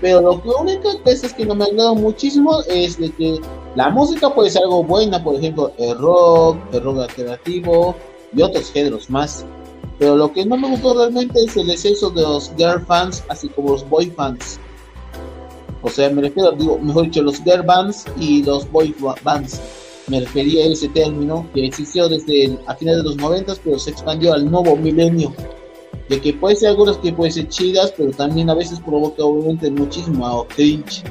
[0.00, 3.40] pero lo que única es que no me ha agradado muchísimo es de que
[3.74, 7.96] la música puede ser algo buena, por ejemplo, el rock, el rock alternativo
[8.34, 9.44] y otros géneros más.
[9.98, 13.48] Pero lo que no me gustó realmente es el exceso de los girl fans, así
[13.48, 14.58] como los boy fans.
[15.82, 19.60] O sea, me refiero, digo, mejor dicho, los girl bands y los boy bands.
[20.08, 23.90] Me refería a ese término que existió desde a finales de los 90, pero se
[23.90, 25.32] expandió al nuevo milenio
[26.08, 29.70] de que puede ser algunas que pueden ser chidas, pero también a veces provoca obviamente
[29.70, 31.02] muchísimo cringe.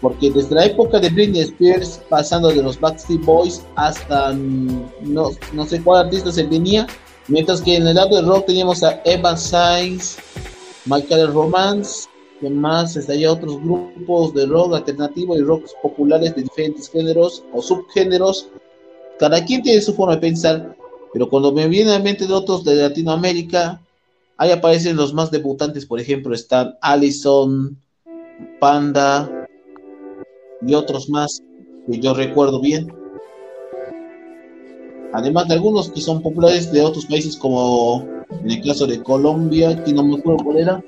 [0.00, 5.30] Porque desde la época de Britney Spears, pasando de los Backstreet Boys hasta mm, no,
[5.52, 6.86] no sé cuál artista se venía,
[7.28, 10.18] mientras que en el lado del rock teníamos a Evan Sainz,
[10.84, 12.08] Michael Romance,
[12.40, 17.62] que más estaría otros grupos de rock alternativo y rock populares de diferentes géneros o
[17.62, 18.48] subgéneros.
[19.18, 20.76] Cada quien tiene su forma de pensar,
[21.12, 23.80] pero cuando me viene a mente de otros de Latinoamérica,
[24.36, 27.78] ahí aparecen los más debutantes, por ejemplo, están Allison,
[28.60, 29.35] Panda
[30.62, 31.42] y otros más
[31.86, 32.92] que yo recuerdo bien.
[35.12, 38.06] Además de algunos que son populares de otros países como
[38.42, 40.84] en el caso de Colombia, que no me acuerdo cuál era.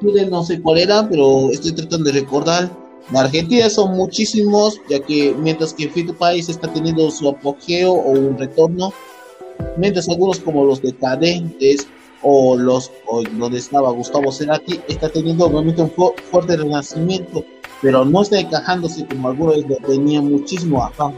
[0.00, 2.70] Chile no sé cuál era, pero estoy tratando de recordar.
[3.10, 8.10] En Argentina son muchísimos, ya que mientras que Fito País está teniendo su apogeo o
[8.10, 8.92] un retorno,
[9.76, 11.86] mientras algunos como los decadentes
[12.22, 12.90] o los
[13.38, 15.92] donde estaba Gustavo Cerati está teniendo obviamente un
[16.30, 17.44] fuerte renacimiento
[17.82, 21.14] pero no está encajándose como algunos tenía muchísimo afán.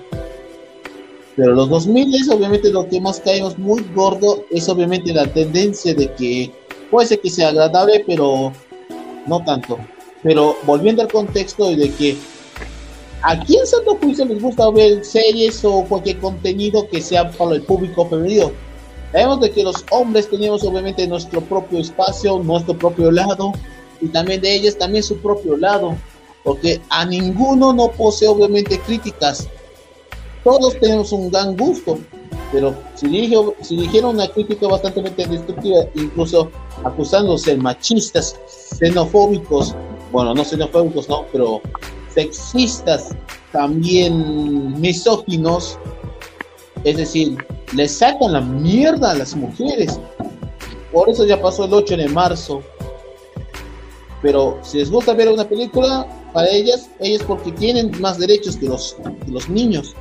[1.36, 5.94] Pero los 2000 es obviamente lo que más caemos muy gordo es obviamente la tendencia
[5.94, 6.52] de que
[6.90, 8.52] puede ser que sea agradable pero
[9.26, 9.78] no tanto.
[10.22, 12.16] Pero volviendo al contexto de que
[13.22, 17.62] ¿A quién Santo Juicio les gusta ver series o cualquier contenido que sea para el
[17.62, 18.50] público femenino?
[19.12, 23.52] Sabemos de que los hombres tenemos obviamente nuestro propio espacio, nuestro propio lado,
[24.00, 25.96] y también de ellas también su propio lado,
[26.44, 29.48] porque a ninguno no posee obviamente críticas.
[30.44, 31.98] Todos tenemos un gran gusto,
[32.52, 36.50] pero si, dijo, si dijeron una crítica bastante destructiva, incluso
[36.84, 38.36] acusándose de machistas,
[38.78, 39.74] xenofóbicos,
[40.12, 41.60] bueno, no xenofóbicos, no, pero
[42.12, 43.14] sexistas,
[43.52, 45.78] también misóginos,
[46.84, 47.36] es decir,
[47.74, 50.00] le sacan la mierda a las mujeres.
[50.92, 52.62] Por eso ya pasó el 8 de marzo.
[54.22, 58.66] Pero si les gusta ver una película, para ellas, ellas porque tienen más derechos que
[58.66, 59.94] los, que los niños.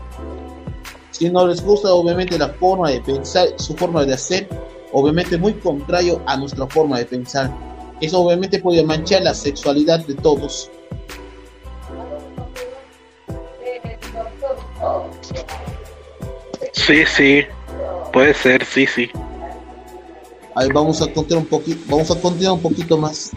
[1.12, 4.48] Si no les gusta, obviamente, la forma de pensar, su forma de hacer,
[4.92, 7.52] obviamente muy contrario a nuestra forma de pensar.
[8.02, 10.70] Eso obviamente puede manchar la sexualidad de todos.
[16.72, 17.42] Sí, sí,
[18.14, 19.10] puede ser, sí, sí.
[20.56, 23.32] Ahí vamos a contar un poquito, vamos a continuar un poquito más.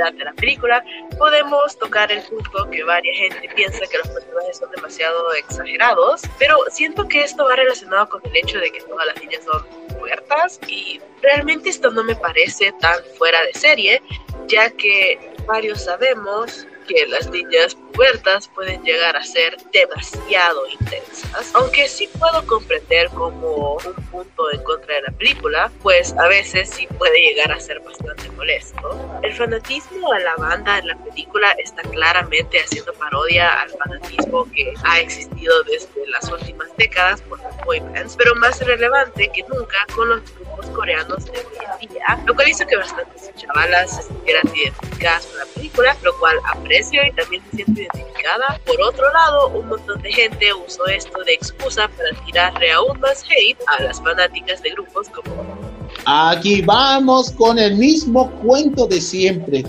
[0.00, 0.82] De la película,
[1.18, 6.56] podemos tocar el punto que varias gente piensa que los personajes son demasiado exagerados, pero
[6.70, 9.62] siento que esto va relacionado con el hecho de que todas las niñas son
[9.98, 14.02] muertas y realmente esto no me parece tan fuera de serie,
[14.48, 21.86] ya que varios sabemos que las niñas pubertas pueden llegar a ser demasiado intensas, aunque
[21.86, 26.88] sí puedo comprender como un punto en contra de la película, pues a veces sí
[26.98, 29.20] puede llegar a ser bastante molesto.
[29.22, 34.74] El fanatismo a la banda en la película está claramente haciendo parodia al fanatismo que
[34.82, 39.86] ha existido desde las últimas décadas por los boy bands, pero más relevante que nunca
[39.94, 44.02] con los grupos coreanos de hoy en día, lo cual hizo que bastantes chavalas se
[44.02, 48.60] sintieran identificadas con la película, lo cual aprecio y también me siento identificada.
[48.66, 53.24] Por otro lado, un montón de gente usó esto de excusa para tirarle aún más
[53.24, 55.60] hate a las fanáticas de grupos como...
[56.06, 59.64] Aquí vamos con el mismo cuento de siempre.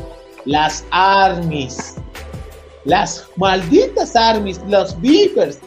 [0.45, 1.95] Las armies.
[2.85, 5.59] Las malditas armies, los beavers.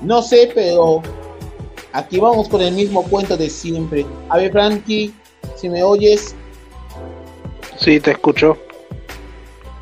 [0.00, 1.02] No sé, pero
[1.92, 4.06] aquí vamos con el mismo cuento de siempre.
[4.28, 5.12] A ver, Frankie,
[5.56, 6.34] si me oyes.
[7.78, 8.56] Sí, te escucho.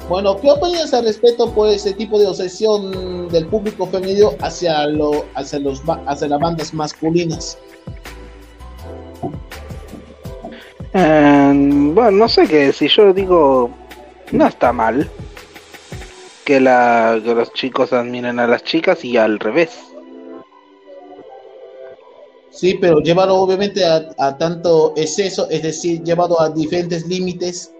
[0.08, 5.24] Bueno, ¿qué opinas al respecto por ese tipo de obsesión del público femenino hacia, lo,
[5.34, 7.58] hacia, los, hacia las bandas masculinas?
[10.92, 13.68] Em, bueno, no sé qué si yo digo,
[14.30, 15.10] no está mal
[16.44, 19.76] que, la, que los chicos admiren a las chicas y al revés.
[22.50, 27.72] Sí, pero llevado obviamente a, a tanto exceso, es decir, llevado a diferentes límites.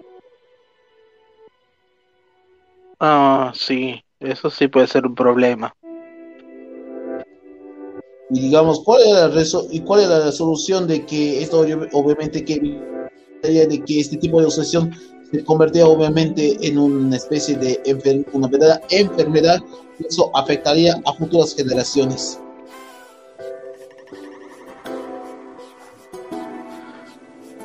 [2.99, 5.73] Ah, sí, eso sí puede ser un problema.
[8.29, 11.89] Y digamos, ¿cuál es la, reso- y cuál es la solución de que esto obvi-
[11.93, 12.59] obviamente que
[13.43, 14.91] de que este tipo de obsesión
[15.31, 19.59] se convertía obviamente en una especie de enfer- una verdadera enfermedad
[19.99, 22.39] y eso afectaría a futuras generaciones?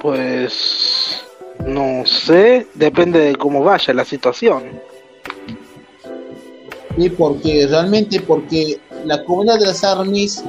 [0.01, 1.25] Pues
[1.67, 4.81] no sé, depende de cómo vaya la situación.
[6.97, 10.45] Sí, porque realmente, porque la comunidad de las armies,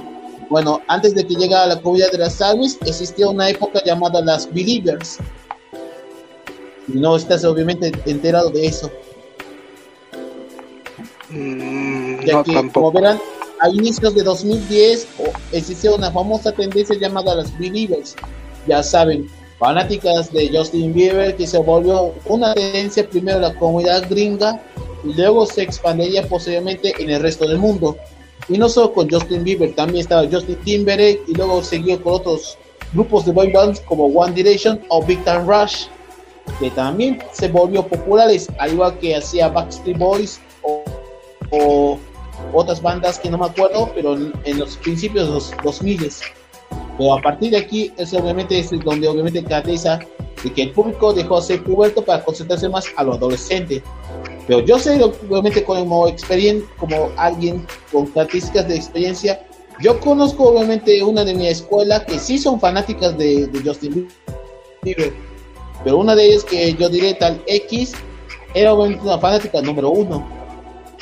[0.50, 4.52] bueno, antes de que llegara la comunidad de las armies, existía una época llamada las
[4.54, 5.18] believers.
[6.88, 8.92] Y no estás obviamente enterado de eso.
[12.26, 12.72] ya no, que, tampoco.
[12.74, 13.20] como verán,
[13.62, 18.16] a inicios de 2010 o- existía una famosa tendencia llamada las believers.
[18.68, 19.28] Ya saben,
[19.58, 24.73] fanáticas de Justin Bieber, que se volvió una tendencia primero la comunidad gringa y
[25.04, 27.98] luego se expandiría posteriormente en el resto del mundo.
[28.50, 32.58] Y no solo con Justin Bieber, también estaba Justin Timberlake y luego siguió con otros
[32.94, 35.86] grupos de boy bands como One Direction o Big Time Rush,
[36.60, 40.84] que también se volvió populares, al igual que hacía Backstreet Boys o,
[41.52, 42.00] o
[42.54, 46.12] otras bandas que no me acuerdo, pero en, en los principios de los 2000
[46.98, 50.00] pero a partir de aquí es obviamente es donde obviamente caracteriza
[50.44, 53.82] de que el público dejó de ser puberto para concentrarse más a lo adolescente.
[54.48, 56.06] Pero yo sé, obviamente, como
[56.78, 59.46] como alguien con características de experiencia,
[59.82, 64.08] yo conozco obviamente una de mi escuela que sí son fanáticas de, de Justin
[64.82, 65.14] Bieber,
[65.84, 67.94] pero una de ellas que yo diré tal X
[68.54, 70.28] era obviamente una fanática número uno.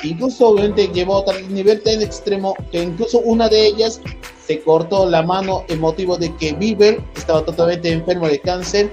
[0.03, 4.01] Incluso obviamente llevó a tal nivel tan extremo que incluso una de ellas
[4.45, 8.91] se cortó la mano en motivo de que Bieber estaba totalmente enfermo de cáncer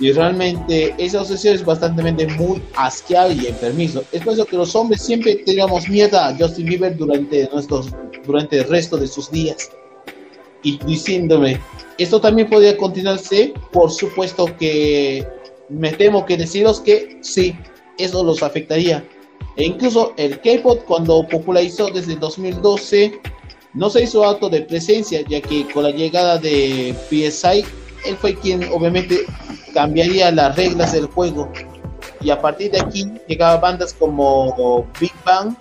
[0.00, 4.04] y realmente esa obsesión es bastante muy asqueable y enfermizo.
[4.12, 7.90] Es por eso que los hombres siempre teníamos mierda a Justin Bieber durante, nuestros,
[8.26, 9.70] durante el resto de sus días.
[10.62, 11.60] Y diciéndome,
[11.98, 15.26] esto también podría continuarse, por supuesto que
[15.68, 17.56] me temo que deciros que sí,
[17.98, 19.06] eso los afectaría.
[19.56, 23.20] E incluso el K-pop cuando popularizó desde 2012
[23.74, 27.64] no se hizo acto de presencia, ya que con la llegada de PSI,
[28.04, 29.24] él fue quien obviamente
[29.72, 31.50] cambiaría las reglas del juego.
[32.20, 35.54] Y a partir de aquí llegaban bandas como Big Bang,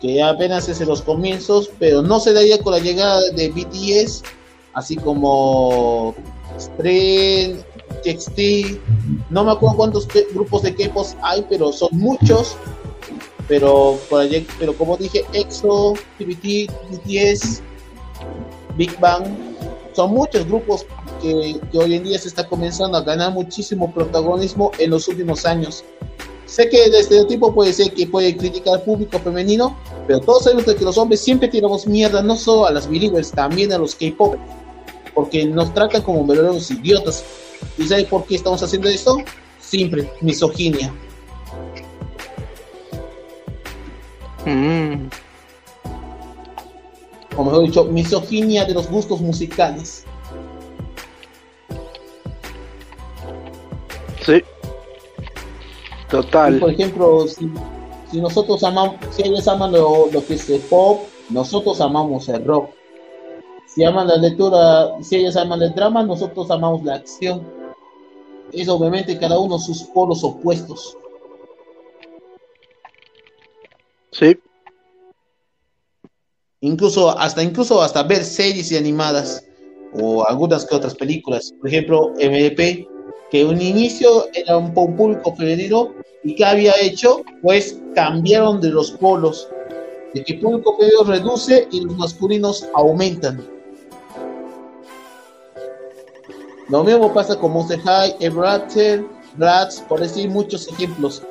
[0.00, 4.22] que apenas es en los comienzos, pero no se daría con la llegada de BTS,
[4.74, 6.14] así como
[6.58, 7.62] Stray,
[8.02, 8.80] TXT,
[9.30, 12.56] no me acuerdo cuántos grupos de K-pop hay, pero son muchos.
[13.48, 13.98] Pero,
[14.58, 17.62] pero como dije, EXO, TBT, BTS,
[18.76, 19.24] Big Bang,
[19.94, 20.84] son muchos grupos
[21.18, 25.44] que, que hoy en día se está comenzando a ganar muchísimo protagonismo en los últimos
[25.44, 25.84] años.
[26.46, 30.64] Sé que el estereotipo puede ser que puede criticar al público femenino, pero todos sabemos
[30.66, 33.94] de que los hombres siempre tiramos mierda no solo a las believers, también a los
[33.94, 34.36] K-pop,
[35.14, 37.24] porque nos tratan como verdaderos idiotas.
[37.76, 39.18] ¿Y sabe por qué estamos haciendo esto?
[39.60, 40.92] Simple, misoginia.
[44.46, 45.08] Mm,
[47.38, 50.04] O mejor dicho, misoginia de los gustos musicales.
[54.28, 54.44] Sí.
[56.06, 56.58] Y, Total.
[56.58, 57.50] por ejemplo, si,
[58.10, 61.00] si nosotros amamos, si ellos aman lo, lo que es el pop,
[61.30, 62.70] nosotros amamos el rock.
[63.66, 67.46] Si aman la lectura, si ellos aman el drama, nosotros amamos la acción.
[68.52, 70.96] Es obviamente cada uno sus polos opuestos.
[74.12, 74.38] Sí.
[76.60, 79.46] Incluso hasta incluso hasta ver series y animadas
[79.92, 81.52] o algunas que otras películas.
[81.60, 82.88] Por ejemplo, MVP,
[83.30, 88.92] que un inicio era un público femenino y que había hecho, pues cambiaron de los
[88.92, 89.48] polos.
[90.14, 93.46] De que el público femenino reduce y los masculinos aumentan.
[96.68, 99.04] Lo mismo pasa con Monster High, Ever After,
[99.36, 101.22] Bratz, por decir muchos ejemplos.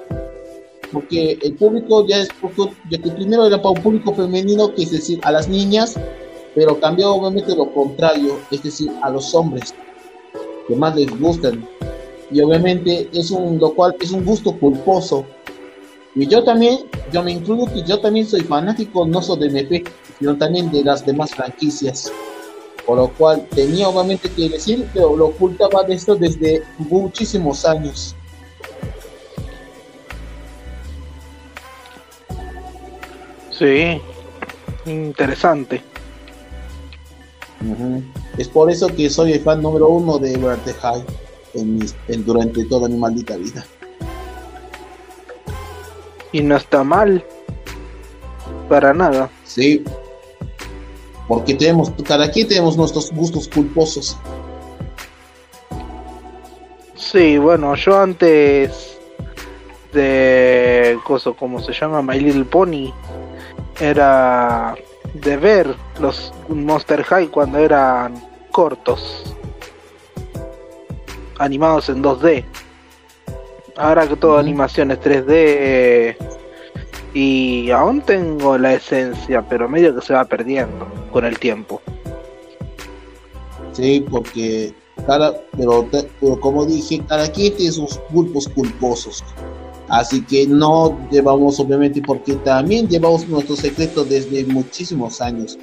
[0.92, 4.84] Porque el público ya es poco, ya que primero era para un público femenino, que
[4.84, 5.96] es decir, a las niñas,
[6.56, 9.76] pero cambió obviamente lo contrario, es decir, a los hombres,
[10.68, 11.68] que más les gustan.
[12.32, 15.26] Y obviamente es un, lo cual es un gusto culposo.
[16.16, 16.80] Y yo también,
[17.12, 19.84] yo me incluyo que yo también soy fanático no solo de MP,
[20.20, 22.12] sino también de las demás franquicias.
[22.86, 28.16] Por lo cual tenía obviamente que decir, pero lo ocultaba de esto desde muchísimos años.
[33.52, 34.02] Sí.
[34.86, 35.82] Interesante.
[37.62, 38.04] Ujú.
[38.38, 41.04] Es por eso que soy el fan número uno de Verte High
[41.56, 43.66] en mis- en- durante toda mi maldita vida.
[46.32, 47.24] Y no está mal.
[48.70, 49.30] Para nada.
[49.46, 49.84] Sí.
[51.28, 54.18] Porque tenemos, cada quien tenemos nuestros gustos culposos.
[56.96, 58.98] Sí, bueno, yo antes
[59.94, 62.92] de coso como se llama My Little Pony
[63.80, 64.76] era
[65.14, 68.14] de ver los Monster High cuando eran
[68.58, 69.24] cortos,
[71.38, 72.44] animados en 2D.
[73.76, 76.18] Ahora que todo animación es 3D
[77.14, 81.84] y aún tengo la esencia, pero medio que se va perdiendo con el tiempo.
[83.74, 84.74] Sí, porque
[85.06, 89.24] cada, pero, te- pero como dije, cada quien tiene sus culpos culposos.
[89.88, 95.60] Así que no llevamos, obviamente, porque también llevamos nuestro secreto desde muchísimos años.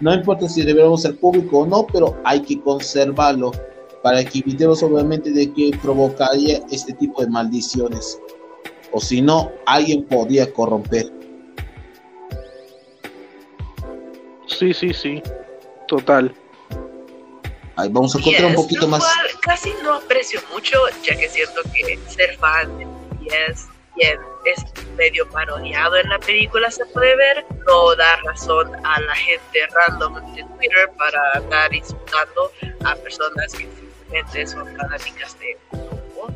[0.00, 3.50] No importa si deberíamos ser público o no, pero hay que conservarlo
[4.02, 8.18] para que evitemos, obviamente, de que provocaría este tipo de maldiciones.
[8.92, 11.10] O si no, alguien podría corromper.
[14.46, 15.22] Sí, sí, sí.
[15.86, 16.34] Total.
[17.76, 19.00] Ahí vamos a encontrar un Yes, poquito lo más.
[19.00, 24.18] cual casi no aprecio mucho, ya que siento que ser fan de BTS, quien
[24.52, 24.64] es
[24.96, 30.34] medio parodiado en la película, se puede ver, no da razón a la gente random
[30.34, 32.52] de Twitter para andar insultando
[32.84, 36.32] a personas que simplemente son fanáticas de grupo.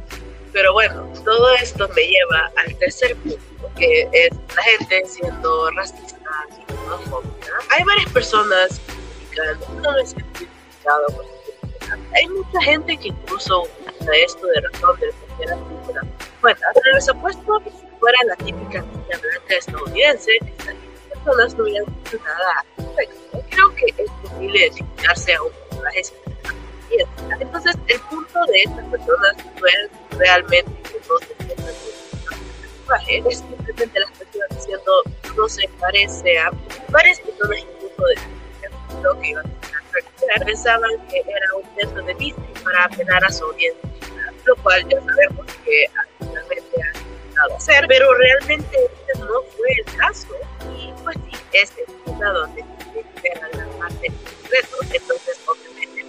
[0.53, 6.17] Pero bueno, todo esto me lleva al tercer punto, que es la gente siendo racista
[6.51, 7.53] y homofóbica.
[7.71, 8.81] Hay varias personas
[9.31, 9.41] que
[9.81, 11.27] no me identificado con.
[12.15, 16.03] Hay mucha gente que incluso utiliza esto de razón de la película
[16.43, 17.63] bueno, pero les apuesto
[18.03, 20.75] fuera la típica niña blanca estadounidense, estas
[21.09, 23.45] personas no hubieran dicho nada al respecto.
[23.51, 27.37] Creo que es posible identificarse a un personaje experiencia.
[27.39, 31.75] Entonces, el punto de estas personas no es realmente que no se sientan
[32.61, 34.93] personaje, es simplemente las personas diciendo
[35.37, 36.51] no se parece a
[36.89, 42.53] varias personas incluso de lo que iban a pensaban que era un intento de Disney
[42.65, 43.91] para apelar a su audiencia,
[44.45, 45.87] lo cual ya sabemos que
[46.19, 46.92] finalmente ha
[47.43, 50.29] intentado hacer, pero realmente este no fue el caso.
[50.79, 52.65] Y pues sí, este es donde
[53.23, 56.05] era la parte del entonces obviamente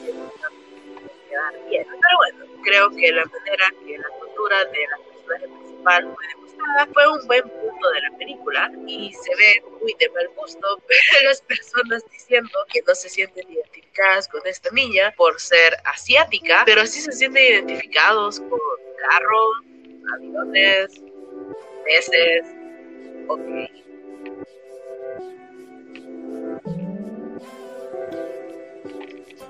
[1.30, 1.86] quedar bien.
[1.88, 6.88] Pero bueno, creo que la manera que la cultura de la personaje principal fue demostrada
[6.94, 10.82] fue un buen punto de la película y se ve muy de mal gusto
[11.24, 16.86] las personas diciendo que no se sienten identificadas con esta niña por ser asiática, pero
[16.86, 18.60] sí se sienten identificados con
[19.00, 19.56] carros,
[20.16, 21.02] aviones,
[21.86, 22.46] peces,
[23.28, 23.74] ok.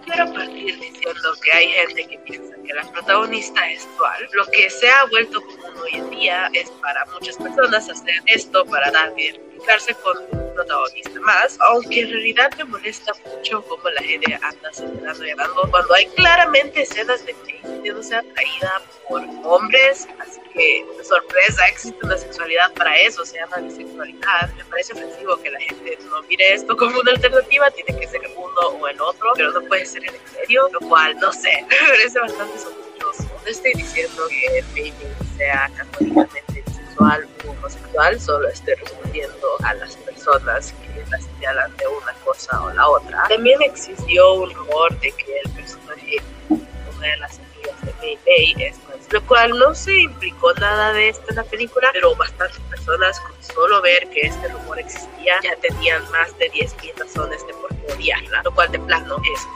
[0.06, 4.28] Quiero partir diciendo que hay gente que piensa que la protagonista es dual.
[4.34, 8.66] Lo que se ha vuelto común hoy en día es para muchas personas hacer esto
[8.66, 13.90] para dar de identificarse con un protagonista más, aunque en realidad me molesta mucho cómo
[13.90, 19.24] la gente anda señalando y hablando cuando hay claramente escenas de Kate sintiéndose atraída por
[19.44, 24.54] hombres, así que sorpresa, existe una sexualidad para eso, se llama bisexualidad.
[24.56, 28.24] Me parece ofensivo que la gente no mire esto como una alternativa, tiene que ser
[28.24, 31.66] el uno o el otro, pero no puede ser en serio, lo cual no sé,
[31.70, 33.24] me parece bastante sospechoso.
[33.24, 34.94] No estoy diciendo que el baby
[35.38, 36.53] sea católicamente
[36.94, 42.62] bisexual u homosexual, solo estoy respondiendo a las personas que la señalan de una cosa
[42.64, 43.24] o la otra.
[43.30, 46.18] También existió un rumor de que el personaje,
[46.50, 48.78] una de las amigas de May Bay, es
[49.12, 53.44] lo cual no se implicó nada de esto en la película, pero bastantes personas con
[53.44, 57.94] solo ver que este rumor existía ya tenían más de 10.000 razones de por qué
[57.94, 59.48] odiarla, lo cual de plano es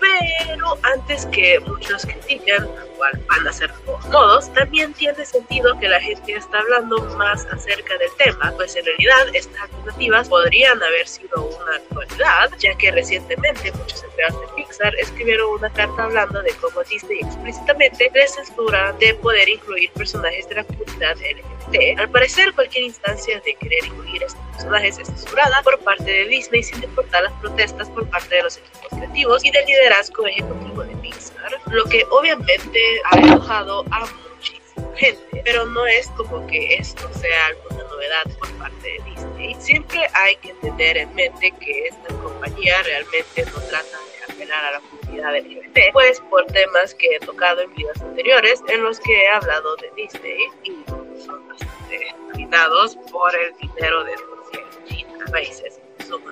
[0.00, 3.72] Pero antes que muchos critiquen, lo cual van a ser
[4.10, 8.84] todos también tiene sentido que la gente está hablando más acerca del tema, pues en
[8.84, 14.94] realidad estas alternativas podrían haber sido una actualidad, ya que recientemente muchos empleados de Pixar
[14.96, 20.56] escribieron una carta hablando de cómo Disney explícitamente les censura de poder incluir personajes de
[20.56, 21.98] la comunidad LGBT.
[21.98, 26.62] Al parecer, cualquier instancia de querer incluir estos personajes es censurada por parte de Disney
[26.62, 30.96] sin importar las protestas por parte de los equipos creativos y del liderazgo ejecutivo de
[30.96, 37.08] Pixar, lo que obviamente ha enojado a muchísima gente, pero no es como que esto
[37.14, 39.56] sea alguna novedad por parte de Disney.
[39.60, 44.72] Siempre hay que tener en mente que esta compañía realmente no trata de apelar a
[44.72, 49.12] la comunidad LGBT, pues por temas que he tocado en videos anteriores en los que
[49.12, 50.84] he hablado de Disney y
[51.24, 56.22] son bastante dominados por el dinero de Rusia China, países que son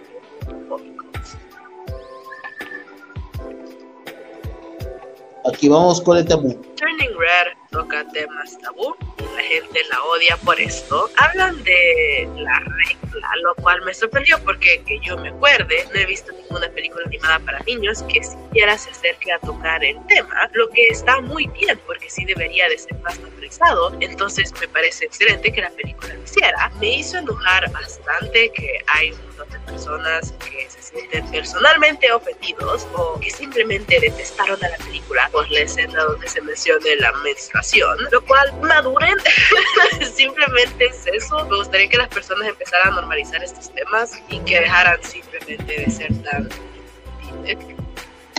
[5.53, 6.53] Aquí vamos con el tabú.
[6.76, 11.09] Turning Red toca temas tabú y la gente la odia por esto.
[11.16, 16.07] Hablan de la regla, lo cual me sorprendió porque que yo me acuerde, no he
[16.07, 20.68] visto ninguna película animada para niños que siquiera se acerque a tocar el tema, lo
[20.68, 23.96] que está muy bien porque sí debería de ser más naturalizado.
[24.01, 26.70] Entonces me parece excelente que la película lo hiciera.
[26.78, 29.14] Me hizo enojar bastante que hay
[29.47, 35.51] de personas que se sienten personalmente ofendidos o que simplemente detestaron a la película por
[35.51, 39.16] la escena donde se mencione la menstruación, lo cual maduren,
[40.14, 41.45] simplemente es eso.
[41.47, 45.91] Me gustaría que las personas empezaran a normalizar estos temas y que dejaran simplemente de
[45.91, 46.49] ser tan...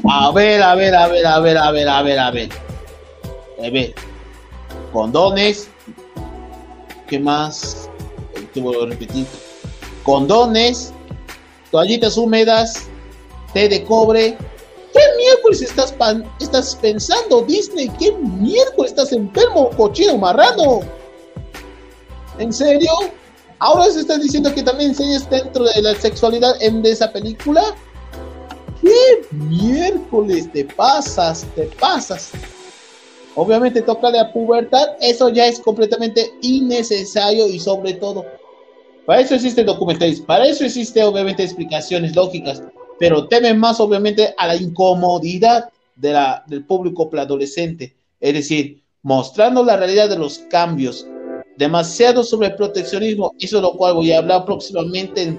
[0.09, 2.49] A ver, a ver, a ver, a ver, a ver, a ver, a ver.
[3.63, 3.93] A ver.
[4.91, 5.69] Condones.
[7.07, 7.89] ¿Qué más?
[8.53, 9.25] Te vuelvo a repetir.
[10.09, 10.91] Condones.
[11.69, 12.89] Toallitas húmedas.
[13.53, 14.35] Té de cobre.
[14.91, 15.93] ¿Qué miércoles estás,
[16.39, 17.89] estás pensando, Disney?
[17.99, 20.79] ¿Qué miércoles estás enfermo, cochino marrano?
[22.39, 22.89] ¿En serio?
[23.59, 27.61] ¿Ahora se está diciendo que también enseñas dentro de la sexualidad en esa película?
[28.81, 31.45] ¿Qué miércoles te pasas?
[31.53, 32.31] Te pasas.
[33.35, 38.25] Obviamente toca la pubertad, eso ya es completamente innecesario y sobre todo,
[39.09, 42.61] para eso existen documentales, para eso existen obviamente explicaciones lógicas,
[42.99, 49.63] pero temen más obviamente a la incomodidad de la, del público adolescente, es decir, mostrando
[49.63, 51.07] la realidad de los cambios,
[51.57, 55.35] demasiado sobre proteccionismo, eso es lo cual voy a hablar próximamente en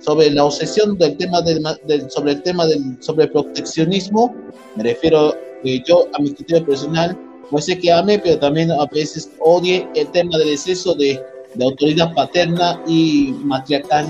[0.00, 1.62] sobre la obsesión del tema del,
[2.10, 4.34] sobre el tema del sobre proteccionismo,
[4.76, 5.34] me refiero
[5.64, 7.18] eh, yo a mi criterio personal,
[7.50, 11.18] no sé que ame, pero también a veces odie el tema del exceso de,
[11.54, 14.06] de autoridad paterna y matriarcal.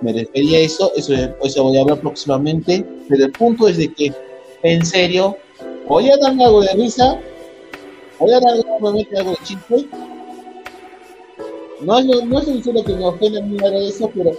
[0.00, 3.92] Me refería a eso, eso, eso voy a hablar próximamente, pero el punto es de
[3.92, 4.12] que,
[4.62, 5.36] en serio,
[5.86, 7.20] voy a darme algo de risa,
[8.18, 8.62] voy a darme
[9.16, 9.86] algo de chiste,
[11.82, 14.32] no, no, no que me ofenda ni nada de eso, pero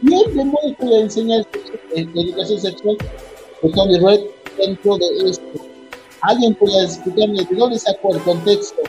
[0.00, 1.46] bien de modo que enseñar
[1.94, 2.96] educación sexual
[3.62, 4.20] de Tony Red
[4.58, 5.44] dentro de esto.
[6.22, 8.82] Alguien puede explicarme de dónde sacó el contexto.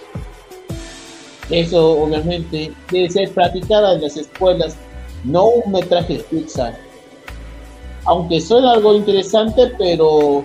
[1.49, 4.75] Eso obviamente debe ser practicada en las escuelas,
[5.23, 6.77] no un metraje Pixar.
[8.05, 10.43] Aunque suena algo interesante, pero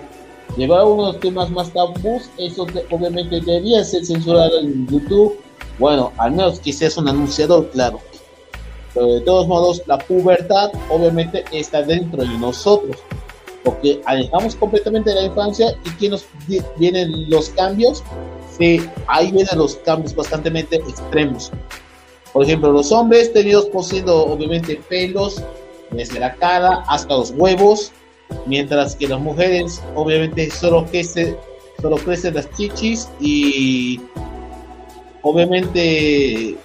[0.57, 5.39] llevar unos temas más tabús, eso obviamente debía ser censurado en YouTube
[5.79, 8.01] bueno, al menos que seas un anunciador, claro.
[8.95, 12.97] Pero de todos modos, la pubertad obviamente está dentro de nosotros.
[13.65, 16.27] Porque alejamos completamente de la infancia y que nos
[16.77, 18.03] vienen los cambios.
[18.59, 21.53] Sí, ahí vienen los cambios bastante extremos.
[22.33, 25.43] Por ejemplo, los hombres tenidos poseyendo obviamente pelos
[25.91, 27.93] desde la cara hasta los huevos,
[28.47, 31.37] mientras que las mujeres obviamente solo crecen,
[31.81, 34.01] solo crecen las chichis y
[35.23, 36.57] obviamente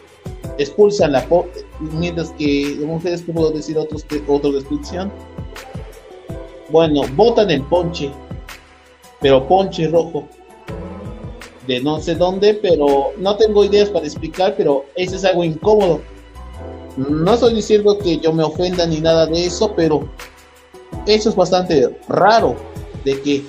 [0.58, 1.26] expulsan la
[1.80, 5.12] mientras que mujeres que puedo decir otros otra descripción
[6.70, 8.12] bueno botan el ponche
[9.20, 10.28] pero ponche rojo
[11.68, 16.02] de no sé dónde pero no tengo ideas para explicar pero eso es algo incómodo.
[16.98, 20.08] No estoy diciendo que yo me ofenda ni nada de eso pero
[21.06, 22.56] eso es bastante raro
[23.04, 23.44] de que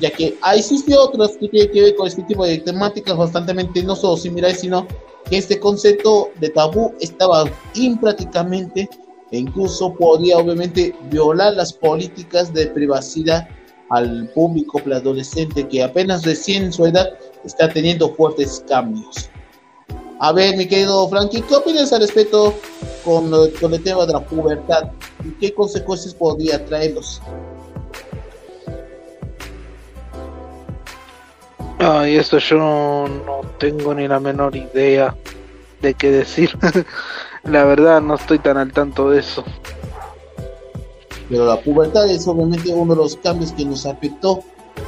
[0.00, 3.94] ya que existe otras que tienen que ver con este tipo de temáticas bastante no
[3.94, 4.86] solo similares, sino
[5.28, 7.44] que este concepto de tabú estaba
[7.74, 8.88] imprácticamente
[9.30, 13.48] e incluso podía obviamente violar las políticas de privacidad
[13.90, 17.08] al público adolescente que apenas recién en su edad
[17.44, 19.30] está teniendo fuertes cambios.
[20.20, 22.54] A ver, mi querido Frankie, ¿qué opinas al respecto
[23.04, 24.90] con, el tema de la pubertad?
[25.24, 27.22] ¿Y qué consecuencias podría traerlos?
[31.78, 35.14] Ay, eso yo no, tengo ni la menor idea
[35.80, 36.50] de qué decir.
[37.44, 39.44] la verdad no estoy tan al tanto de eso.
[41.28, 44.42] Pero la pubertad es obviamente uno de los cambios que nos afectó,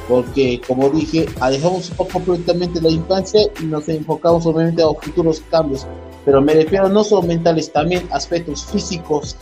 [0.07, 5.85] porque como dije, alejamos completamente la infancia y nos enfocamos obviamente a los futuros cambios.
[6.25, 9.35] Pero me refiero no solo mentales, también aspectos físicos.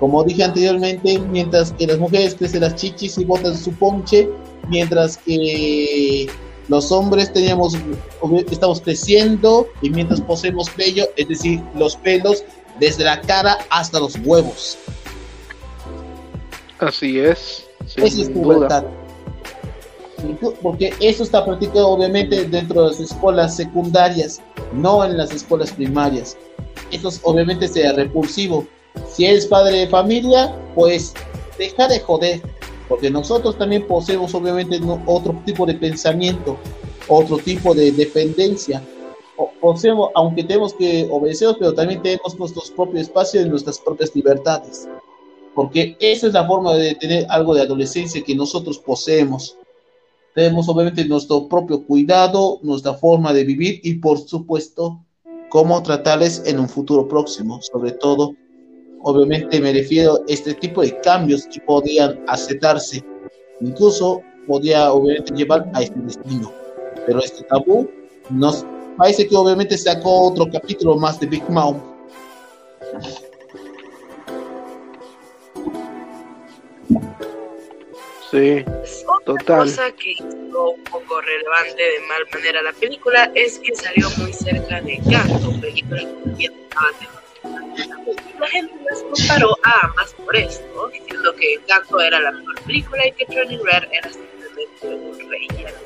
[0.00, 4.28] Como dije anteriormente, mientras que las mujeres crecen las chichis y botan su ponche,
[4.68, 6.28] mientras que
[6.68, 7.76] los hombres teníamos,
[8.50, 12.44] estamos creciendo y mientras poseemos vello, es decir, los pelos
[12.78, 14.76] desde la cara hasta los huevos.
[16.78, 17.66] Así es.
[17.96, 18.84] Esa es pubertad.
[20.62, 24.40] Porque eso está practicado obviamente dentro de las escuelas secundarias,
[24.72, 26.36] no en las escuelas primarias.
[26.90, 28.66] Eso obviamente sea repulsivo.
[29.08, 31.14] Si eres padre de familia, pues
[31.58, 32.40] deja de joder
[32.88, 36.56] porque nosotros también poseemos obviamente otro tipo de pensamiento,
[37.08, 38.82] otro tipo de dependencia.
[39.36, 44.14] O- Poseemos, aunque tenemos que obedecer, pero también tenemos nuestros propios espacios y nuestras propias
[44.14, 44.88] libertades,
[45.56, 49.56] porque esa es la forma de tener algo de adolescencia que nosotros poseemos.
[50.34, 55.02] Tenemos obviamente nuestro propio cuidado, nuestra forma de vivir y por supuesto
[55.48, 58.34] cómo tratarles en un futuro próximo, sobre todo
[59.02, 63.02] obviamente me refiero a este tipo de cambios que podían aceptarse,
[63.62, 66.52] incluso podía obviamente llevar a este destino.
[67.06, 67.88] Pero este tabú
[68.28, 68.66] nos
[68.98, 71.80] parece que obviamente sacó otro capítulo más de Big Mouth.
[78.36, 78.62] Sí,
[79.06, 79.58] Otra total.
[79.60, 84.30] cosa que hizo un poco relevante de mal manera la película es que salió muy
[84.30, 86.02] cerca de Canto, película
[86.38, 86.50] que
[88.38, 93.06] La gente las comparó a ambas por esto, diciendo que Encanto era la mejor película
[93.06, 95.78] y que Turning Red era simplemente un relleno.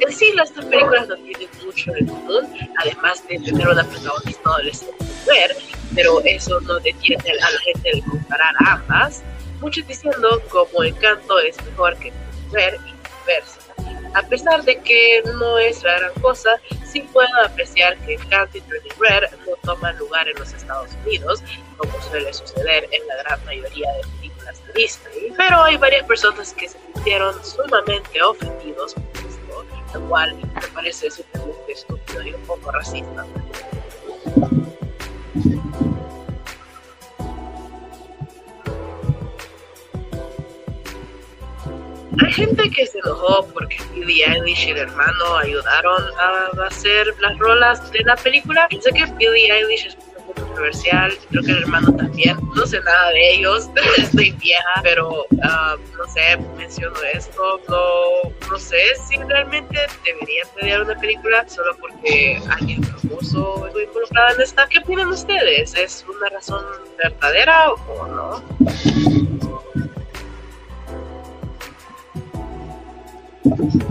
[0.00, 2.48] En sí, las dos películas no tienen mucho en común,
[2.78, 5.56] además de tener una protagonista adolescente mujer,
[5.94, 9.22] pero eso no detiene a la gente de comparar a ambas.
[9.60, 12.12] Muchos diciendo como Encanto es mejor que
[12.46, 13.60] mujer y viceversa.
[14.14, 18.60] A pesar de que no es la gran cosa, sí puedo apreciar que Encanto y
[18.62, 21.42] Turning Red no toman lugar en los Estados Unidos,
[21.76, 25.32] como suele suceder en la gran mayoría de películas de Disney.
[25.36, 31.10] Pero hay varias personas que se sintieron sumamente ofendidos por esto, lo cual me parece
[31.10, 33.26] simplemente estúpido y un poco racista.
[42.20, 47.38] Hay gente que se enojó porque Billie Eilish y el hermano ayudaron a hacer las
[47.38, 48.68] rolas de la película.
[48.80, 49.96] Sé que Billie Eilish es
[50.26, 52.36] muy controversial, creo que el hermano también.
[52.56, 57.60] No sé nada de ellos, estoy vieja, pero ah, no sé, menciono esto.
[57.68, 64.34] No, no sé si realmente deberían pelear una película solo porque alguien famoso estuvo involucrado
[64.34, 64.66] en esta.
[64.66, 65.74] ¿Qué opinan ustedes?
[65.74, 66.64] ¿Es una razón
[66.96, 69.47] verdadera o no?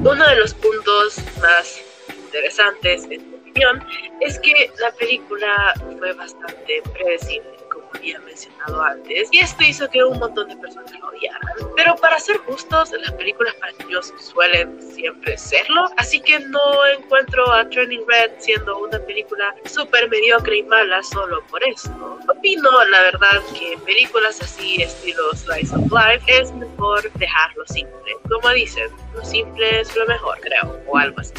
[0.04, 3.84] Uno de los puntos más interesantes, en mi opinión,
[4.22, 7.57] es que la película fue bastante predecible,
[7.88, 11.42] como había mencionado antes, y esto hizo que un montón de personas la odiaran.
[11.76, 17.52] Pero para ser justos, las películas para niños suelen siempre serlo, así que no encuentro
[17.52, 22.20] a Turning Red siendo una película súper mediocre y mala solo por esto.
[22.28, 28.14] Opino, la verdad, que películas así, estilo Slice of Life, es mejor dejarlo simple.
[28.30, 31.34] Como dicen, lo simple es lo mejor, creo, o algo así.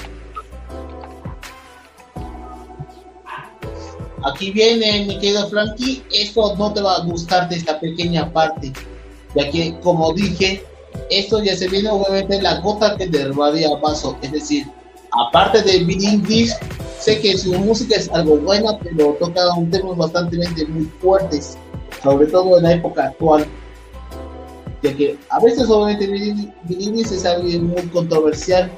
[4.25, 8.73] Aquí viene, mi querido Frankie, esto no te va a gustar de esta pequeña parte,
[9.35, 10.63] ya que, como dije,
[11.11, 14.67] esto ya se viene obviamente la gota que derramaría vaso, es decir,
[15.13, 16.53] aparte de Billie English,
[16.99, 21.57] sé que su música es algo buena, pero toca un temas bastante muy fuertes,
[22.03, 23.47] sobre todo en la época actual,
[24.83, 28.71] ya que a veces obviamente Billie Eilish es alguien muy controversial,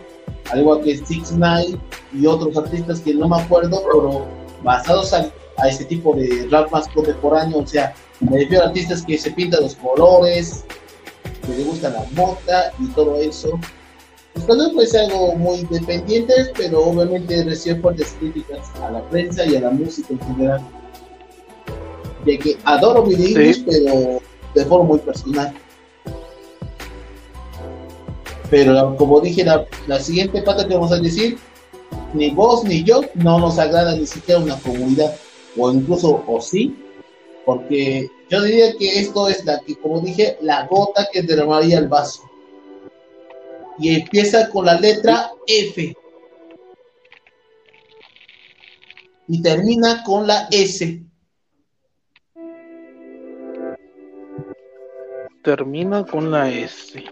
[0.53, 1.79] al igual que Six Nine
[2.13, 6.71] y otros artistas que no me acuerdo, pero basados a, a este tipo de rap
[6.71, 10.65] más contemporáneo, o sea, me refiero a artistas que se pintan los colores,
[11.47, 13.59] que les gusta la mota y todo eso.
[14.35, 19.03] Pues tal vez puede ser algo muy independiente, pero obviamente recibe fuertes críticas a la
[19.09, 20.61] prensa y a la música en general.
[22.27, 23.65] Ya que adoro Billie Sí.
[23.67, 24.21] Pero
[24.55, 25.53] de forma muy personal.
[28.51, 31.39] Pero la- como dije, la, la siguiente pata que vamos a decir,
[32.13, 35.15] ni vos ni yo no nos agrada ni siquiera una comunidad,
[35.57, 36.77] o incluso, o sí,
[37.45, 41.89] porque yo diría que esto es la que, como dije, la gota que derramaría el
[41.89, 42.23] vaso.
[43.79, 45.97] Y empieza con la letra F.
[49.27, 51.03] Y termina con la S.
[55.43, 57.03] Termina con la S.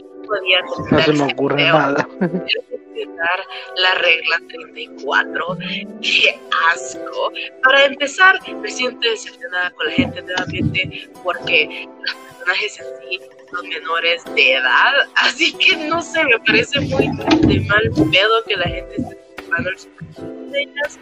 [0.90, 2.06] No se me ocurre nada.
[2.98, 3.46] interpretar
[3.76, 5.58] la regla 34.
[6.02, 6.38] ¡Qué
[6.72, 7.32] asco!
[7.62, 13.20] Para empezar, me siento decepcionada con la gente nuevamente porque los personajes en sí
[13.50, 14.92] son menores de edad.
[15.16, 17.06] Así que no sé, me parece muy
[17.46, 20.98] de mal pedo que la gente esté tomando el de ellas.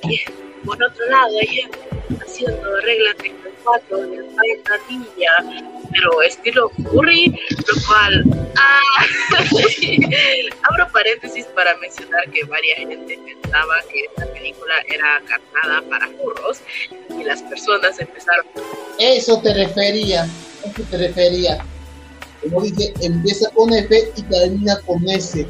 [0.00, 0.24] También,
[0.64, 1.78] por otro lado, gente
[2.24, 3.43] haciendo regla 34
[3.88, 9.06] de una niña, pero estilo furry, lo cual Ah,
[10.70, 16.60] abro paréntesis para mencionar que varias gente pensaba que esta película era carnada para furros
[17.10, 18.46] y las personas empezaron
[18.98, 20.28] Eso te refería.
[20.64, 21.64] Eso te refería.
[22.42, 25.46] como dije, empieza con F y termina con S.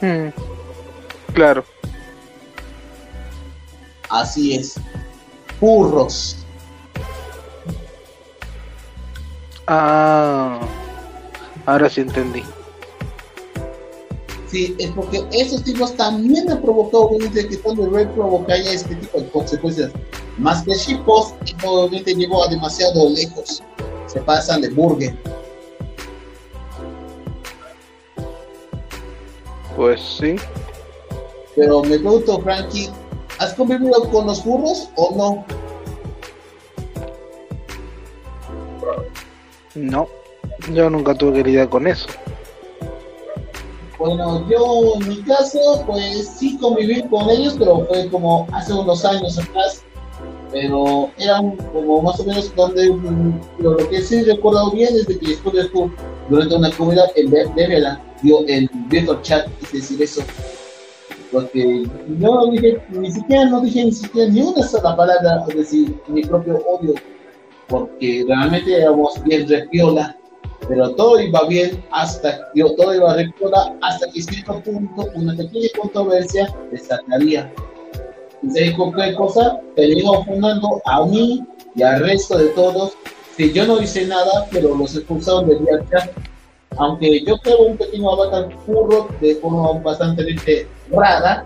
[0.00, 0.28] Hmm,
[1.34, 1.64] Claro.
[4.14, 4.74] Así es.
[5.58, 6.36] Furros.
[9.66, 10.60] Ah,
[11.66, 12.44] ahora sí entendí.
[14.46, 19.18] Sí, es porque esos tipos también han provocado, obviamente, que Thunder Red provocara este tipo
[19.18, 19.90] de consecuencias.
[20.38, 21.34] Más que Shitpost,
[21.64, 23.64] obviamente llegó a demasiado lejos.
[24.06, 25.16] Se pasan de burger.
[29.74, 30.36] Pues sí.
[31.56, 32.90] Pero me pregunto, Frankie,
[33.38, 35.44] ¿has convivido con los furros o no?
[39.74, 40.08] No,
[40.72, 42.06] yo nunca tuve que lidiar con eso.
[43.98, 49.04] Bueno, yo en mi caso, pues sí conviví con ellos, pero fue como hace unos
[49.04, 49.82] años atrás.
[50.52, 55.06] Pero eran como más o menos donde mm, pero lo que sí recuerdo bien es
[55.06, 55.90] de que después de esto,
[56.28, 60.22] durante una comunidad en Bevela, dio el Virtual Chat, es decir, eso.
[61.34, 66.00] Porque no dije, ni siquiera no dije ni siquiera ni una sola palabra, es decir,
[66.08, 66.94] mi propio odio,
[67.68, 70.16] porque realmente éramos bien repiola
[70.68, 75.68] pero todo iba bien hasta yo todo iba repiola hasta que cierto punto una pequeña
[75.78, 77.52] controversia destacaría
[78.42, 81.44] y se dijo qué cosa terminó fundando a mí
[81.74, 82.92] y al resto de todos
[83.36, 85.80] que yo no hice nada pero los expulsaron del día
[86.78, 91.44] aunque yo creo un pequeño avatar furro de forma bastante rara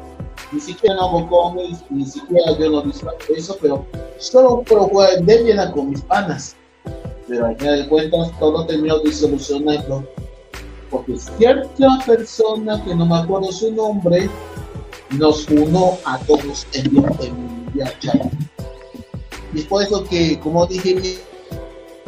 [0.53, 3.85] ni siquiera no hago cómics, ni siquiera yo no disfruto eso, pero
[4.19, 6.57] solo puedo jugar Debian con mis panas.
[7.27, 10.05] Pero al final de cuentas todo terminó disolucionando
[10.91, 14.31] porque cierta persona que no me acuerdo su nombre
[15.11, 18.33] nos unió a todos en un chat
[19.55, 21.15] y por eso que como dije mi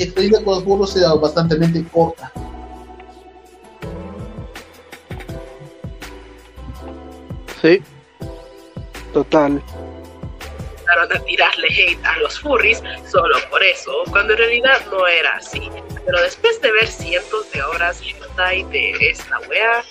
[0.02, 2.32] experiencia con los burros era bastante corta
[7.62, 7.82] Sí,
[9.12, 9.62] total.
[10.70, 15.36] empezaron a tirarle hate a los furries solo por eso, cuando en realidad no era
[15.36, 15.70] así.
[16.04, 19.84] Pero después de ver cientos de horas hentai de esta wea,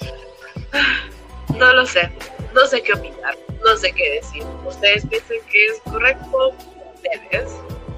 [1.58, 2.12] no lo sé,
[2.54, 4.44] no sé qué opinar, no sé qué decir.
[4.66, 6.54] ¿Ustedes piensan que es correcto?
[6.96, 7.52] Ustedes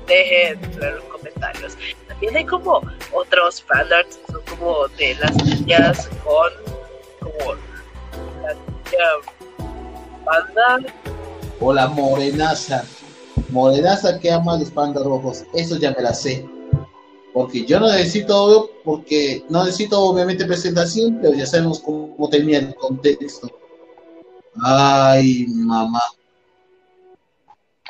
[0.07, 1.77] dejen en los comentarios.
[2.07, 2.81] También hay como
[3.14, 6.52] otros fanarts que son como de las niñas con
[7.19, 7.56] como
[8.43, 9.40] la niña
[10.23, 10.93] panda.
[11.60, 12.84] O morenaza.
[13.49, 16.45] Morenaza que ama a los pandas rojos eso ya me la sé.
[17.34, 22.76] Porque yo no necesito porque no necesito obviamente presentación pero ya sabemos cómo termina el
[22.76, 23.49] contexto.
[24.64, 26.02] Ay mamá.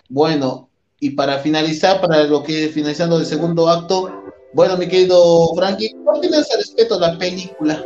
[0.09, 5.89] Bueno y para finalizar para lo que finalizando el segundo acto bueno mi querido Frankie
[5.89, 7.83] ¿qué opinas al respecto de la película?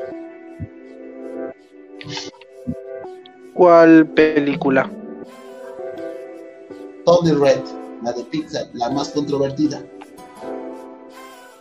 [3.55, 4.91] ¿Cuál película?
[7.05, 7.61] Tony Red,
[8.03, 9.81] la de Pixar, la más controvertida.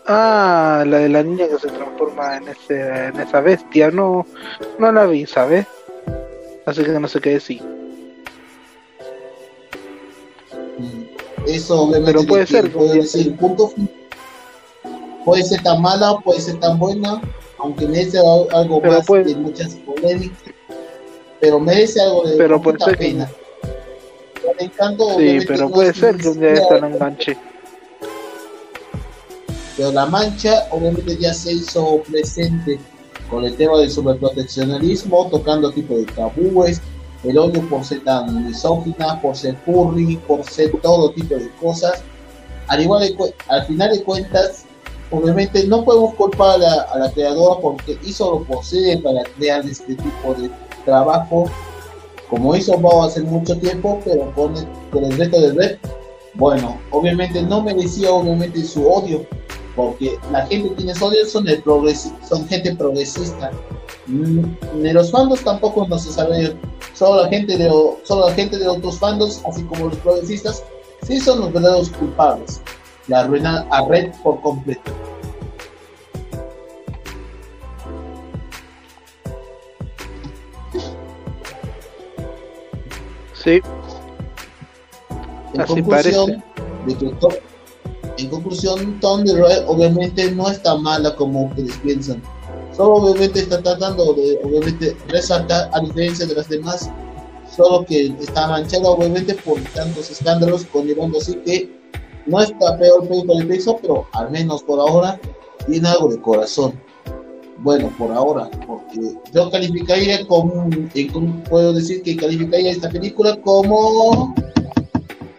[0.07, 4.27] Ah, la de la niña que se transforma en ese en esa bestia, no
[4.79, 5.67] no la vi, ¿sabes?
[6.67, 7.63] Así que no sé qué decir.
[11.47, 13.73] Eso obviamente Pero puede ser, podría decir, punto
[15.25, 17.21] puede ser tan mala, puede ser tan buena,
[17.59, 20.43] aunque merece al- algo Pero más puede- de muchas polémicas,
[21.45, 23.31] pero merece algo de Pero puede ser pena.
[24.59, 27.37] Encanto, Sí, pero puede es ser que un día esto no enganche.
[29.77, 32.79] pero la mancha obviamente ya se hizo presente
[33.29, 36.81] con el tema del sobreproteccionalismo, tocando tipo de tabúes,
[37.25, 42.03] el odio por ser tan misógina, por ser furry, por ser todo tipo de cosas.
[42.69, 44.65] Al igual de cu- al final de cuentas,
[45.11, 49.65] obviamente no podemos culpar a la, a la creadora porque hizo lo posible para crear
[49.67, 50.49] este tipo de
[50.85, 51.51] trabajo,
[52.29, 55.79] como hizo Bao hace mucho tiempo, pero con el, con el resto del red,
[56.35, 59.25] bueno, obviamente no merecía obviamente su odio,
[59.77, 61.63] porque la gente que quienes odian son el
[62.29, 63.51] son gente progresista.
[64.07, 64.45] Mm,
[64.83, 66.57] Ni los fandos tampoco no se sabe,
[66.95, 67.69] solo la gente de
[68.03, 70.65] solo la gente de otros fandos, así como los progresistas,
[71.03, 72.61] sí son los verdaderos culpables.
[73.09, 74.93] La arruinan a Red por completo.
[83.45, 83.61] Sí.
[85.53, 86.43] En Así conclusión,
[86.89, 87.29] que to-
[88.17, 88.99] en conclusión,
[89.67, 92.23] obviamente no está mala como ustedes piensan.
[92.77, 96.91] Solo obviamente está tratando de obviamente resaltar a diferencia de las demás,
[97.55, 101.71] solo que está manchada obviamente por tantos escándalos, conllevando así que
[102.27, 105.21] no está peor por el peso, pero al menos por ahora
[105.67, 106.81] tiene algo de corazón.
[107.65, 109.01] Bueno, por ahora, porque
[109.33, 110.69] yo calificaría como,
[111.11, 114.35] como- puedo decir que calificaría esta película como,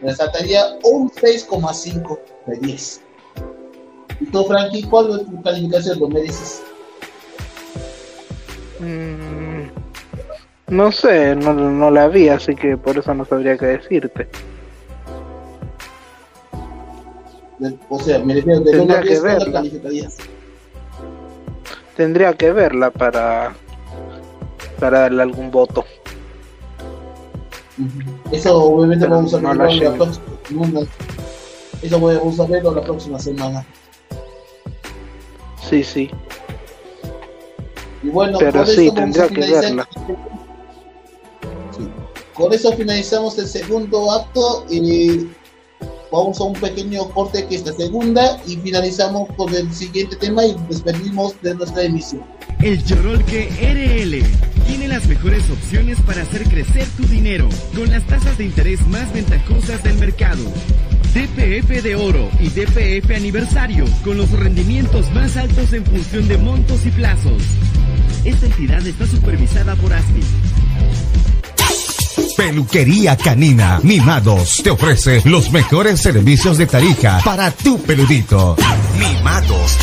[0.02, 3.02] resaltaría un 6,5 de 10.
[4.22, 6.00] ¿Y tú, Frankie, cuál es tu calificación?
[6.00, 6.64] ¿Lo mereces?
[8.80, 9.68] Mm,
[10.76, 14.28] no sé, no, no la vi, así que por eso no sabría qué decirte.
[17.60, 19.62] De- O sea, me refiero de Tendría que vez, ¿cuál la verla.
[21.96, 23.56] Tendría que verla para
[24.80, 25.86] para darle algún voto.
[28.32, 29.96] Eso obviamente Pero vamos a no verlo la la llevo.
[29.96, 30.82] próxima
[31.82, 33.66] Eso vamos a verlo la próxima semana.
[35.70, 36.12] Sí, sí.
[38.04, 39.88] Y bueno, Pero sí, tendría que verla.
[42.34, 45.28] Con eso finalizamos el segundo acto y
[46.12, 50.46] vamos a un pequeño corte que es la segunda y finalizamos con el siguiente tema
[50.46, 52.24] y despedimos de nuestra emisión.
[52.62, 58.38] El Yorolque RL tiene las mejores opciones para hacer crecer tu dinero con las tasas
[58.38, 60.44] de interés más ventajosas del mercado.
[61.14, 66.86] DPF de oro y DPF aniversario con los rendimientos más altos en función de montos
[66.86, 67.42] y plazos.
[68.26, 70.22] Esta entidad está supervisada por ASPI.
[72.36, 78.56] Peluquería Canina Mimados te ofrece los mejores servicios de Tarija para tu peludito.
[79.00, 79.78] Mimados.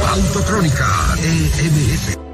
[0.08, 0.86] Autotrónica
[1.22, 2.27] EMS.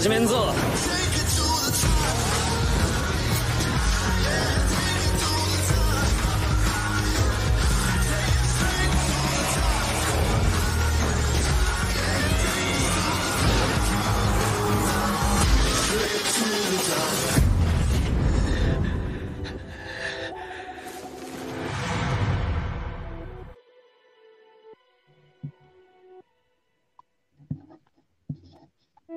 [0.00, 0.39] 始めんぞ。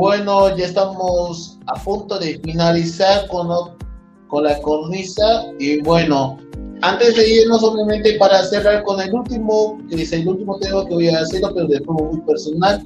[0.00, 3.48] bueno, ya estamos a punto de finalizar con,
[4.28, 5.44] con la cornisa.
[5.58, 6.38] Y bueno,
[6.80, 10.94] antes de irnos, obviamente, para cerrar con el último, que es el último tema que
[10.94, 12.82] voy a hacer, pero de forma muy personal.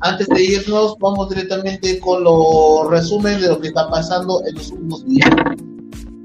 [0.00, 4.70] Antes de irnos, vamos directamente con los resumen de lo que está pasando en los
[4.70, 5.30] últimos días.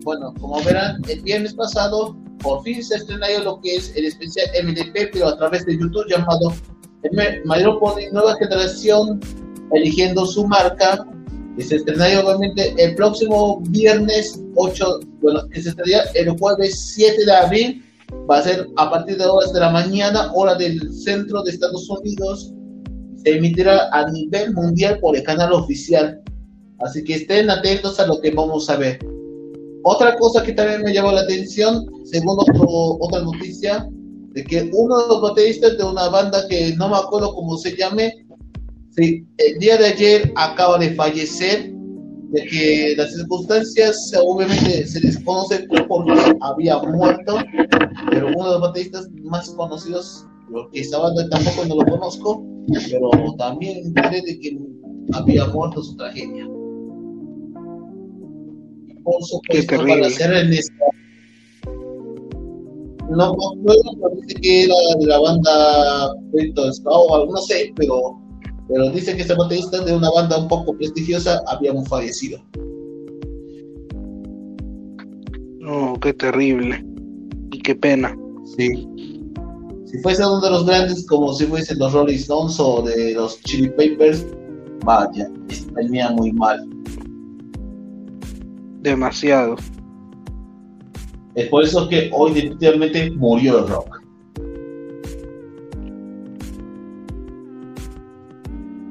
[0.03, 4.47] Bueno, como verán, el viernes pasado, por fin se estrenó lo que es el especial
[4.65, 6.51] MDP, pero a través de YouTube llamado
[7.45, 9.21] Mayor Pony Nueva Generación
[9.73, 11.05] eligiendo su marca
[11.57, 17.25] y se estrenaría obviamente el próximo viernes 8, bueno, que se estrenaría el jueves 7
[17.25, 17.83] de abril,
[18.29, 21.89] va a ser a partir de horas de la mañana, hora del centro de Estados
[21.89, 22.53] Unidos,
[23.23, 26.21] se emitirá a nivel mundial por el canal oficial,
[26.79, 28.99] así que estén atentos a lo que vamos a ver.
[29.83, 33.87] Otra cosa que también me llamó la atención, según otra noticia,
[34.33, 37.75] de que uno de los bateristas de una banda que no me acuerdo cómo se
[37.75, 38.25] llame,
[38.91, 41.71] Sí, el día de ayer acaba de fallecer,
[42.31, 47.37] de que las circunstancias obviamente se desconocen porque había muerto,
[48.09, 52.45] pero uno de los bateristas más conocidos, porque esta banda tampoco no lo conozco,
[52.89, 54.59] pero también cree de que
[55.13, 56.47] había muerto su tragedia.
[59.03, 60.73] Por supuesto, para hacer en esta
[63.09, 68.21] no me acuerdo, dice que era de la banda Proyecto o algo, no sé, pero
[68.69, 72.39] pero dice que este baterista de una banda un poco prestigiosa habíamos fallecido.
[75.67, 76.85] Oh, qué terrible.
[77.51, 78.15] Y qué pena.
[78.55, 78.87] Sí.
[79.85, 83.41] Si fuese uno de los grandes, como si fuesen los Rolling Stones o de los
[83.41, 84.25] Chili Papers,
[84.85, 86.63] vaya, estaría muy mal.
[88.81, 89.55] Demasiado.
[91.33, 93.98] Es por eso que hoy definitivamente murió el rock.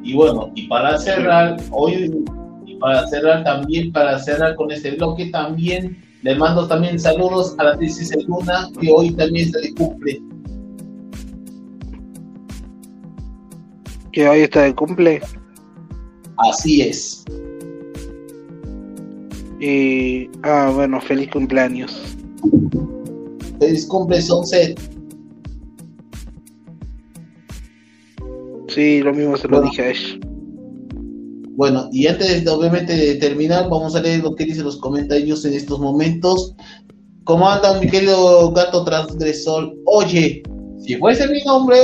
[0.09, 2.25] Y bueno, y para cerrar, hoy,
[2.65, 7.65] y para cerrar también, para cerrar con este bloque, también le mando también saludos a
[7.65, 10.23] la 16 Luna, que hoy también se le cumple.
[14.13, 15.21] Que hoy está de cumple.
[16.39, 17.27] Así es.
[19.61, 22.17] Y, ah, bueno, feliz cumpleaños.
[23.61, 24.81] Feliz cumple, set
[28.69, 30.19] Sí, lo mismo se lo dije a ella.
[31.57, 35.45] Bueno, y antes de, obviamente de terminar, vamos a leer lo que dicen los comentarios
[35.45, 36.55] en estos momentos.
[37.25, 39.75] ¿Cómo anda mi querido gato transgresor?
[39.87, 40.43] Oye,
[40.79, 41.79] si fuese mi nombre,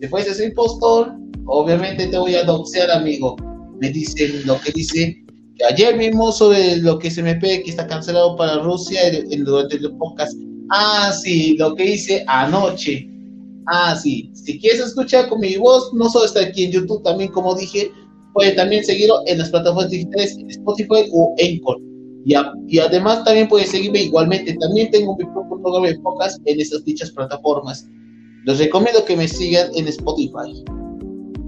[0.00, 1.12] si fuese ese impostor,
[1.46, 3.36] obviamente te voy a doxear, amigo.
[3.80, 5.22] Me dicen lo que dice
[5.56, 9.00] que ayer mismo sobre lo que se me pide que está cancelado para Rusia
[9.44, 10.36] durante el podcast.
[10.70, 13.08] Ah, sí, lo que hice anoche.
[13.66, 14.30] Ah, sí.
[14.34, 17.90] Si quieres escuchar con mi voz, no solo está aquí en YouTube, también como dije,
[18.32, 21.78] puede también seguirlo en las plataformas digitales, Spotify o Anchor.
[22.24, 22.34] Y,
[22.68, 24.56] y además también puede seguirme igualmente.
[24.60, 27.86] También tengo mi propio programa de podcast en esas dichas plataformas.
[28.44, 30.64] Les recomiendo que me sigan en Spotify.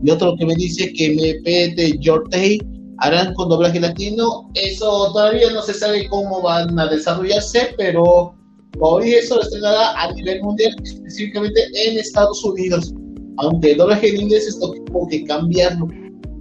[0.03, 2.61] Y otro que me dice que me pide Yortei
[2.99, 4.49] harán con doblaje latino.
[4.55, 8.35] Eso todavía no se sabe cómo van a desarrollarse, pero
[8.81, 12.95] Hoy eso lo estrenará a nivel mundial, específicamente en Estados Unidos.
[13.39, 15.89] Aunque el doblaje en inglés es como que cambiarlo.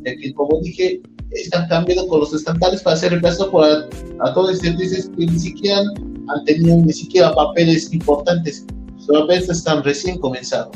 [0.05, 1.01] Ya que, como dije,
[1.31, 3.89] están cambiando con los estandartes para hacer reemplazo por a,
[4.21, 5.81] a todos los estudiantes que ni siquiera
[6.29, 8.65] han tenido ni siquiera papeles importantes,
[8.97, 10.75] sus papeles están recién comenzados.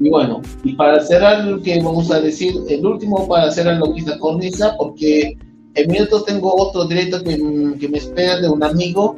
[0.00, 3.92] Y bueno, y para cerrar lo que vamos a decir, el último para cerrar lo
[3.94, 5.36] que es la cornisa, porque
[5.74, 7.36] en minutos tengo otro directo que,
[7.78, 9.16] que me espera de un amigo.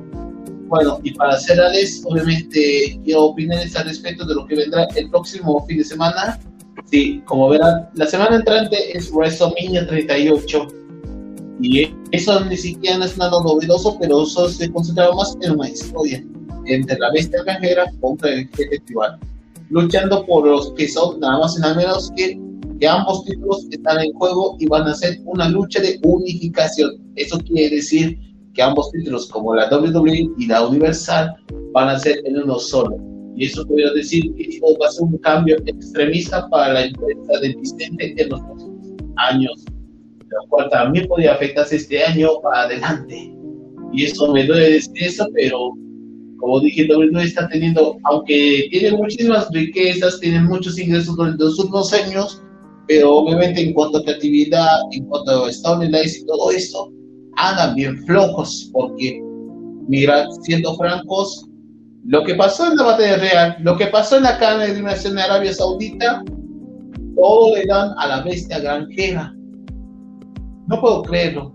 [0.68, 5.64] Bueno, y para cerrarles, obviamente quiero opiniones al respecto de lo que vendrá el próximo
[5.66, 6.38] fin de semana.
[6.84, 10.68] Sí, como verán, la semana entrante es WrestleMania 38.
[11.60, 16.22] Y eso ni siquiera es nada novedoso, pero eso se concentraba más en una historia
[16.66, 19.18] entre la bestia granjera contra el jefe tribal
[19.70, 22.40] luchando por los que son nada más y nada menos que,
[22.80, 26.92] que ambos títulos están en juego y van a ser una lucha de unificación.
[27.16, 28.18] Eso quiere decir
[28.54, 31.34] que ambos títulos, como la WWE y la Universal,
[31.72, 32.96] van a ser en uno solo.
[33.36, 37.54] Y eso podría decir que va a ser un cambio extremista para la empresa de
[37.54, 39.64] Vicente en los próximos años,
[40.28, 43.32] lo cual también podría afectarse este año para adelante.
[43.92, 45.72] Y eso me duele decir eso, pero
[46.38, 51.92] como dije, WWE está teniendo, aunque tiene muchísimas riquezas, tiene muchos ingresos durante los últimos
[51.92, 52.42] años,
[52.86, 56.92] pero obviamente en cuanto a creatividad, en cuanto a storylines y todo esto,
[57.36, 59.20] andan bien flojos, porque,
[59.88, 61.44] mira, siendo francos,
[62.04, 65.16] lo que pasó en la batalla real, lo que pasó en la cadena de eliminación
[65.16, 66.22] de Arabia Saudita,
[67.16, 69.34] todo le dan a la bestia granjera.
[70.68, 71.54] No puedo creerlo.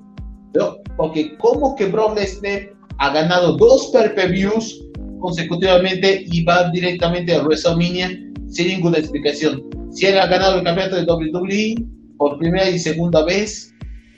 [0.54, 0.78] ¿no?
[0.98, 4.84] Porque como que Brock Lesnar ha ganado dos per-views
[5.20, 9.64] consecutivamente y va directamente a WrestleMania sin ninguna explicación.
[9.92, 11.86] Si él ha ganado el campeonato de WWE
[12.18, 13.74] por primera y segunda vez,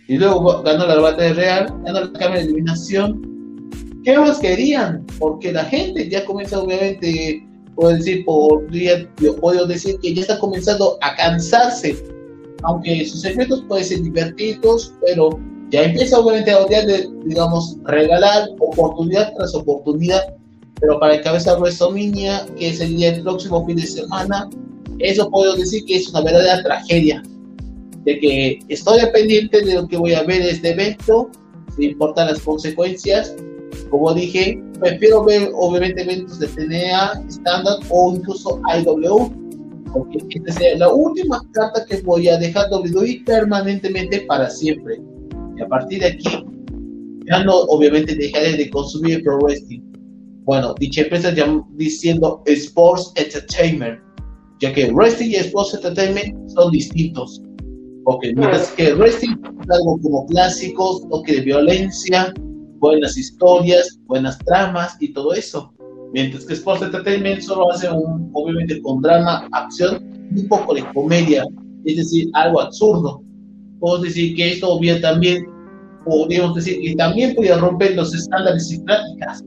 [0.08, 3.70] y luego ganó la batalla real, ganó la cámara de eliminación,
[4.04, 5.06] ¿qué más querían?
[5.20, 7.46] Porque la gente ya comienza, obviamente,
[7.76, 9.10] puedo decir, podría,
[9.42, 11.96] puedo decir que ya está comenzando a cansarse,
[12.64, 15.40] aunque sus secretos pueden ser divertidos, pero
[15.76, 20.22] ya empieza obviamente a odiar de, digamos, regalar oportunidad tras oportunidad,
[20.80, 24.50] pero para el cabeza WrestleMania, que sería el próximo fin de semana,
[25.00, 27.22] eso puedo decir que es una verdadera tragedia,
[28.06, 31.30] de que estoy pendiente de lo que voy a ver este evento,
[31.76, 33.36] sin importar las consecuencias,
[33.90, 39.30] como dije, prefiero ver obviamente eventos de TNA, estándar o incluso IW,
[39.92, 45.02] porque esta es la última carta que voy a dejar WWE permanentemente para siempre.
[45.58, 46.46] Y a partir de aquí,
[47.28, 49.82] ya no, obviamente, dejaré de consumir pro wrestling.
[50.44, 54.00] Bueno, dicha empresa ya diciendo Sports Entertainment,
[54.60, 57.42] ya que wrestling y Sports Entertainment son distintos.
[58.04, 62.32] Porque mientras que wrestling es algo como clásicos, toque de violencia,
[62.78, 65.74] buenas historias, buenas tramas y todo eso.
[66.14, 70.04] Mientras que Sports Entertainment solo hace un, obviamente con drama, acción
[70.36, 71.44] un poco de comedia,
[71.86, 73.25] es decir, algo absurdo
[73.80, 75.46] podemos decir que esto obvia también,
[76.06, 79.44] podríamos decir que también podía romper los estándares y prácticas,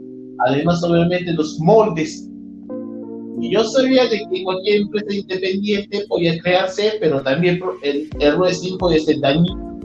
[0.46, 2.28] además obviamente los moldes.
[3.40, 8.78] Y yo sabía de que cualquier empresa independiente podía crearse, pero también el, el wrestling
[8.78, 9.78] puede ser dañino.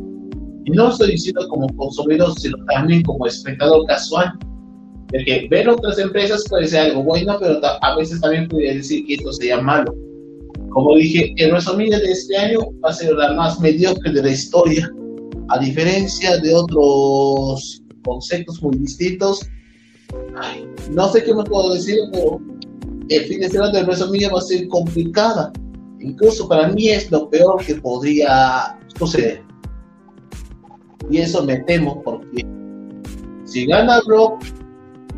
[0.66, 4.32] Y no estoy diciendo como consumidor, sino también como espectador casual.
[5.12, 9.06] De que ver otras empresas puede ser algo bueno, pero a veces también podría decir
[9.06, 9.94] que esto sea malo.
[10.74, 14.32] Como dije, el WrestleMania de este año va a ser la más mediocre de la
[14.32, 14.92] historia,
[15.50, 19.48] a diferencia de otros conceptos muy distintos.
[20.92, 22.42] no sé qué más puedo decir, pero
[23.10, 25.54] el fin de semana de WrestleMania va a ser complicada.
[26.00, 29.44] Incluso para mí es lo peor que podría suceder.
[31.12, 32.44] Y eso me temo porque
[33.46, 34.44] si gana Brock,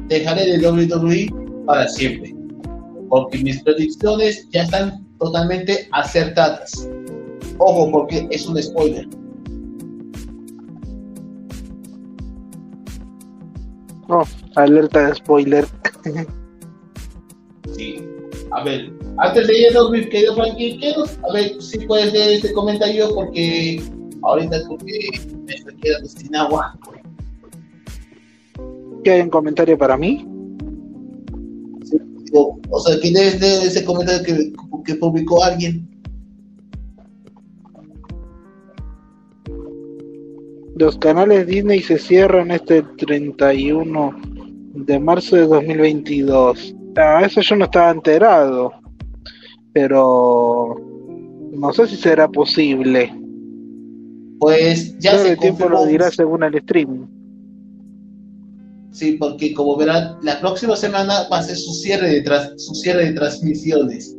[0.09, 1.27] dejaré de WWE
[1.65, 2.35] para siempre.
[3.09, 6.87] Porque mis predicciones ya están totalmente acertadas.
[7.57, 9.07] Ojo, porque es un spoiler.
[14.07, 14.23] No,
[14.55, 15.65] alerta de spoiler.
[17.75, 18.03] sí.
[18.51, 20.79] A ver, antes de irnos, mi querido Frankie,
[21.27, 23.83] a ver si puedes leer este comentario porque
[24.21, 25.09] ahorita creo que
[25.45, 26.77] me estoy quedando sin agua.
[29.03, 30.25] ¿Qué hay un comentario para mí?
[32.69, 34.53] o sea, ¿quién es de ese comentario que,
[34.85, 35.89] que publicó alguien?
[40.77, 44.15] Los canales Disney se cierran este 31
[44.73, 46.75] de marzo de 2022.
[46.97, 48.73] A eso yo no estaba enterado,
[49.73, 50.75] pero
[51.51, 53.13] no sé si será posible.
[54.39, 57.07] Pues ya se el tiempo lo dirá según el streaming.
[58.91, 62.23] Sí, porque como verán, la próxima semana va a ser su cierre de,
[62.57, 64.14] su cierre de transmisiones.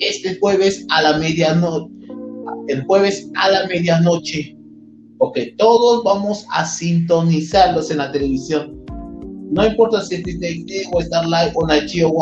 [0.00, 1.92] Este jueves a la medianoche.
[2.68, 4.56] El jueves a la medianoche.
[5.18, 8.78] Porque todos vamos a sintonizarlos en la televisión.
[9.50, 12.12] No importa si es Disney o Starlight o Nachio.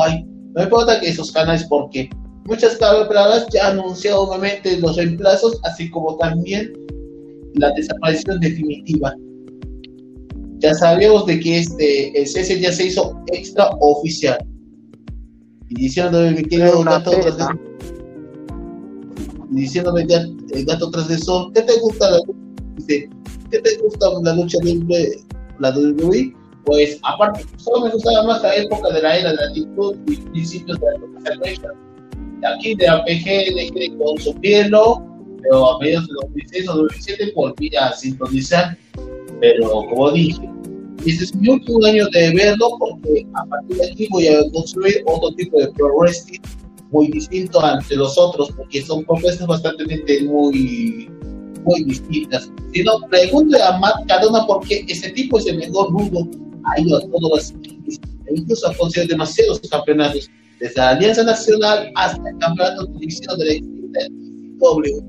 [0.54, 2.08] No importa que esos canales, porque
[2.46, 6.72] muchas cabras ya han anunciado nuevamente los reemplazos, así como también
[7.54, 9.14] la desaparición definitiva.
[10.58, 14.38] Ya sabemos de que este, el cese ya se hizo extraoficial.
[15.70, 17.44] Diciéndome, mi querido gato tras de,
[19.50, 22.18] y diciéndome el gato tras de sol, ¿qué te gusta la
[22.76, 23.08] dice,
[23.50, 25.20] ¿qué te gusta la lucha libre,
[25.58, 26.34] la WWE?
[26.64, 30.16] Pues aparte, solo me gustaba más la época de la era de la actitud y
[30.16, 31.72] principios de la Celebration.
[32.54, 33.24] Aquí de APG
[33.54, 35.02] dejé con su pielo,
[35.42, 38.76] pero a mediados de 2006 o 2007 volví a sintonizar.
[39.40, 40.50] Pero como dije,
[41.10, 45.02] este es mi último año de verlo porque a partir de aquí voy a construir
[45.06, 46.40] otro tipo de pro wrestling
[46.90, 49.84] muy distinto ante los otros porque son propuestas bastante
[50.24, 51.10] muy
[51.64, 52.50] muy distintas.
[52.72, 56.28] Si no, pregúntale a Matt Cadona por qué ese tipo es el mejor mundo.
[56.64, 57.54] Ha ido a todos los
[58.34, 60.28] incluso ha conseguido demasiados campeonatos,
[60.60, 63.60] desde la Alianza Nacional hasta el campeonato de televisión de
[63.92, 64.08] la
[64.58, 65.02] W.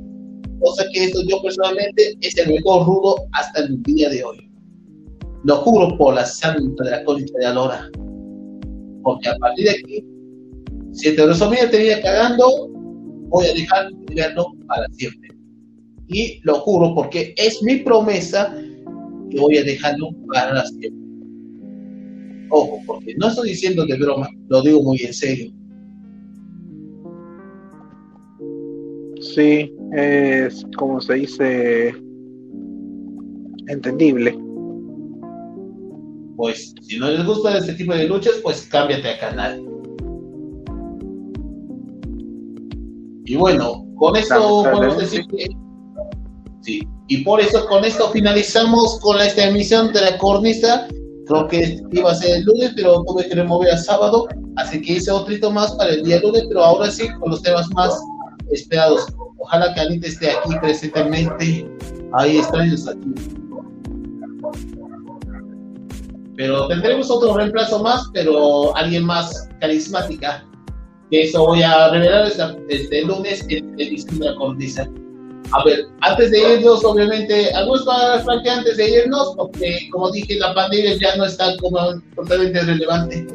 [0.59, 4.46] Cosa que esto yo personalmente es el mejor rudo hasta el día de hoy.
[5.47, 7.89] Lo juro por la santa de la concha de Alora.
[9.01, 10.05] Porque a partir de aquí,
[10.91, 12.67] si te resumía te iba cagando,
[13.29, 15.29] voy a dejar de verlo para siempre.
[16.09, 18.53] Y lo juro porque es mi promesa
[19.29, 21.07] que voy a dejarlo para siempre.
[22.49, 25.53] Ojo, porque no estoy diciendo de broma, lo digo muy en serio.
[29.21, 31.95] Sí, es como se dice
[33.67, 34.36] entendible.
[36.37, 39.59] Pues si no les gusta este tipo de luchas, pues cámbiate a canal.
[43.25, 45.47] Y bueno, con esto podemos decir que
[46.61, 46.87] sí.
[47.07, 50.87] Y por eso con esto finalizamos con esta emisión de la cornisa.
[51.25, 54.27] Creo que iba a ser el lunes, pero tuve que remover a sábado,
[54.57, 57.67] así que hice otro más para el día lunes, pero ahora sí con los temas
[57.71, 57.99] más
[58.51, 59.07] esperados.
[59.39, 61.67] Ojalá que Anita esté aquí presentemente.
[62.13, 63.46] Ahí extraños aquí.
[66.37, 70.45] Pero tendremos otro reemplazo más, pero alguien más carismática.
[71.09, 72.27] Que eso voy a revelar
[72.69, 74.87] este, lunes en de la cornisa.
[75.51, 80.37] A ver, antes de irnos, obviamente, algunos para que antes de irnos, porque como dije,
[80.37, 81.79] la pandemia ya no está como
[82.15, 83.25] totalmente relevante.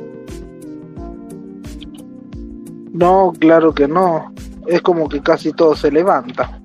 [2.93, 4.33] No, claro que no.
[4.69, 6.61] Es como que casi todo se levanta.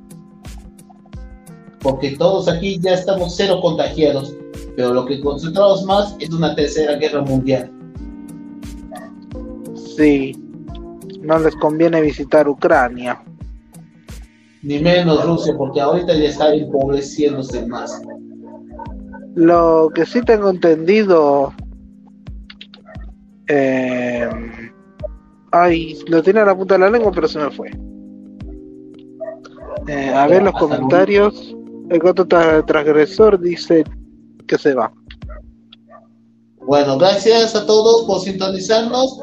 [1.79, 4.33] Porque todos aquí ya estamos cero contagiados,
[4.77, 7.71] pero lo que concentramos más es una tercera guerra mundial.
[9.97, 10.37] Sí,
[11.19, 13.19] no les conviene visitar Ucrania.
[14.61, 17.99] Ni menos Rusia, porque ahorita ya está empobreciéndose más.
[19.33, 21.51] Lo que sí tengo entendido.
[23.47, 24.29] Eh,
[25.53, 27.71] ay, lo tiene a la punta de la lengua, pero se me fue.
[29.87, 31.55] Eh, a ver los comentarios.
[31.89, 33.83] El gato transgresor dice
[34.47, 34.91] que se va.
[36.65, 39.19] Bueno, gracias a todos por sintonizarnos.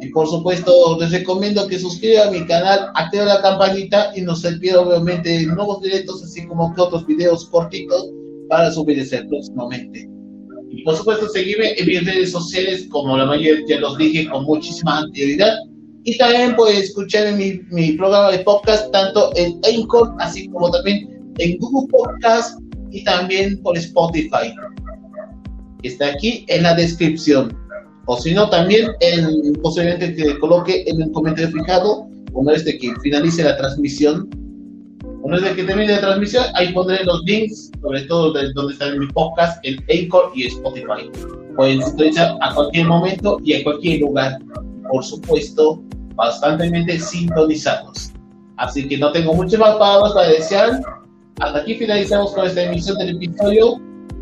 [0.00, 4.76] Y por supuesto, les recomiendo que suscriban mi canal, activen la campanita y nos envíen
[4.76, 8.08] obviamente nuevos directos, así como que otros videos cortitos
[8.48, 10.08] para subirse próximamente.
[10.70, 14.44] Y por supuesto, seguirme en mis redes sociales, como la mayoría ya los dije con
[14.44, 15.54] muchísima anterioridad.
[16.04, 21.32] Y también pueden escuchar mi, mi programa de podcast, tanto en Anchor, así como también
[21.38, 22.58] en Google Podcast
[22.90, 24.54] y también por Spotify.
[25.82, 27.56] Está aquí en la descripción.
[28.06, 32.78] O si no, también en, posiblemente que coloque en el comentario fijado, una vez de
[32.78, 34.28] que finalice la transmisión.
[35.22, 38.72] Una vez de que termine la transmisión, ahí pondré los links, sobre todo de donde
[38.72, 41.10] están mi podcast, en Anchor y Spotify.
[41.56, 44.38] Pueden sintonizar a cualquier momento y a cualquier lugar.
[44.90, 45.82] Por supuesto,
[46.14, 48.12] bastante sintonizados.
[48.56, 50.82] Así que no tengo muchas más palabras para desear.
[51.40, 53.80] Hasta aquí finalizamos con esta emisión del episodio.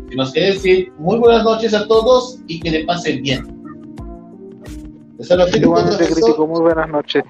[0.09, 3.59] Y nos quiere decir muy buenas noches a todos y que le pasen bien.
[5.19, 7.23] Igualmente crítico, muy buenas noches.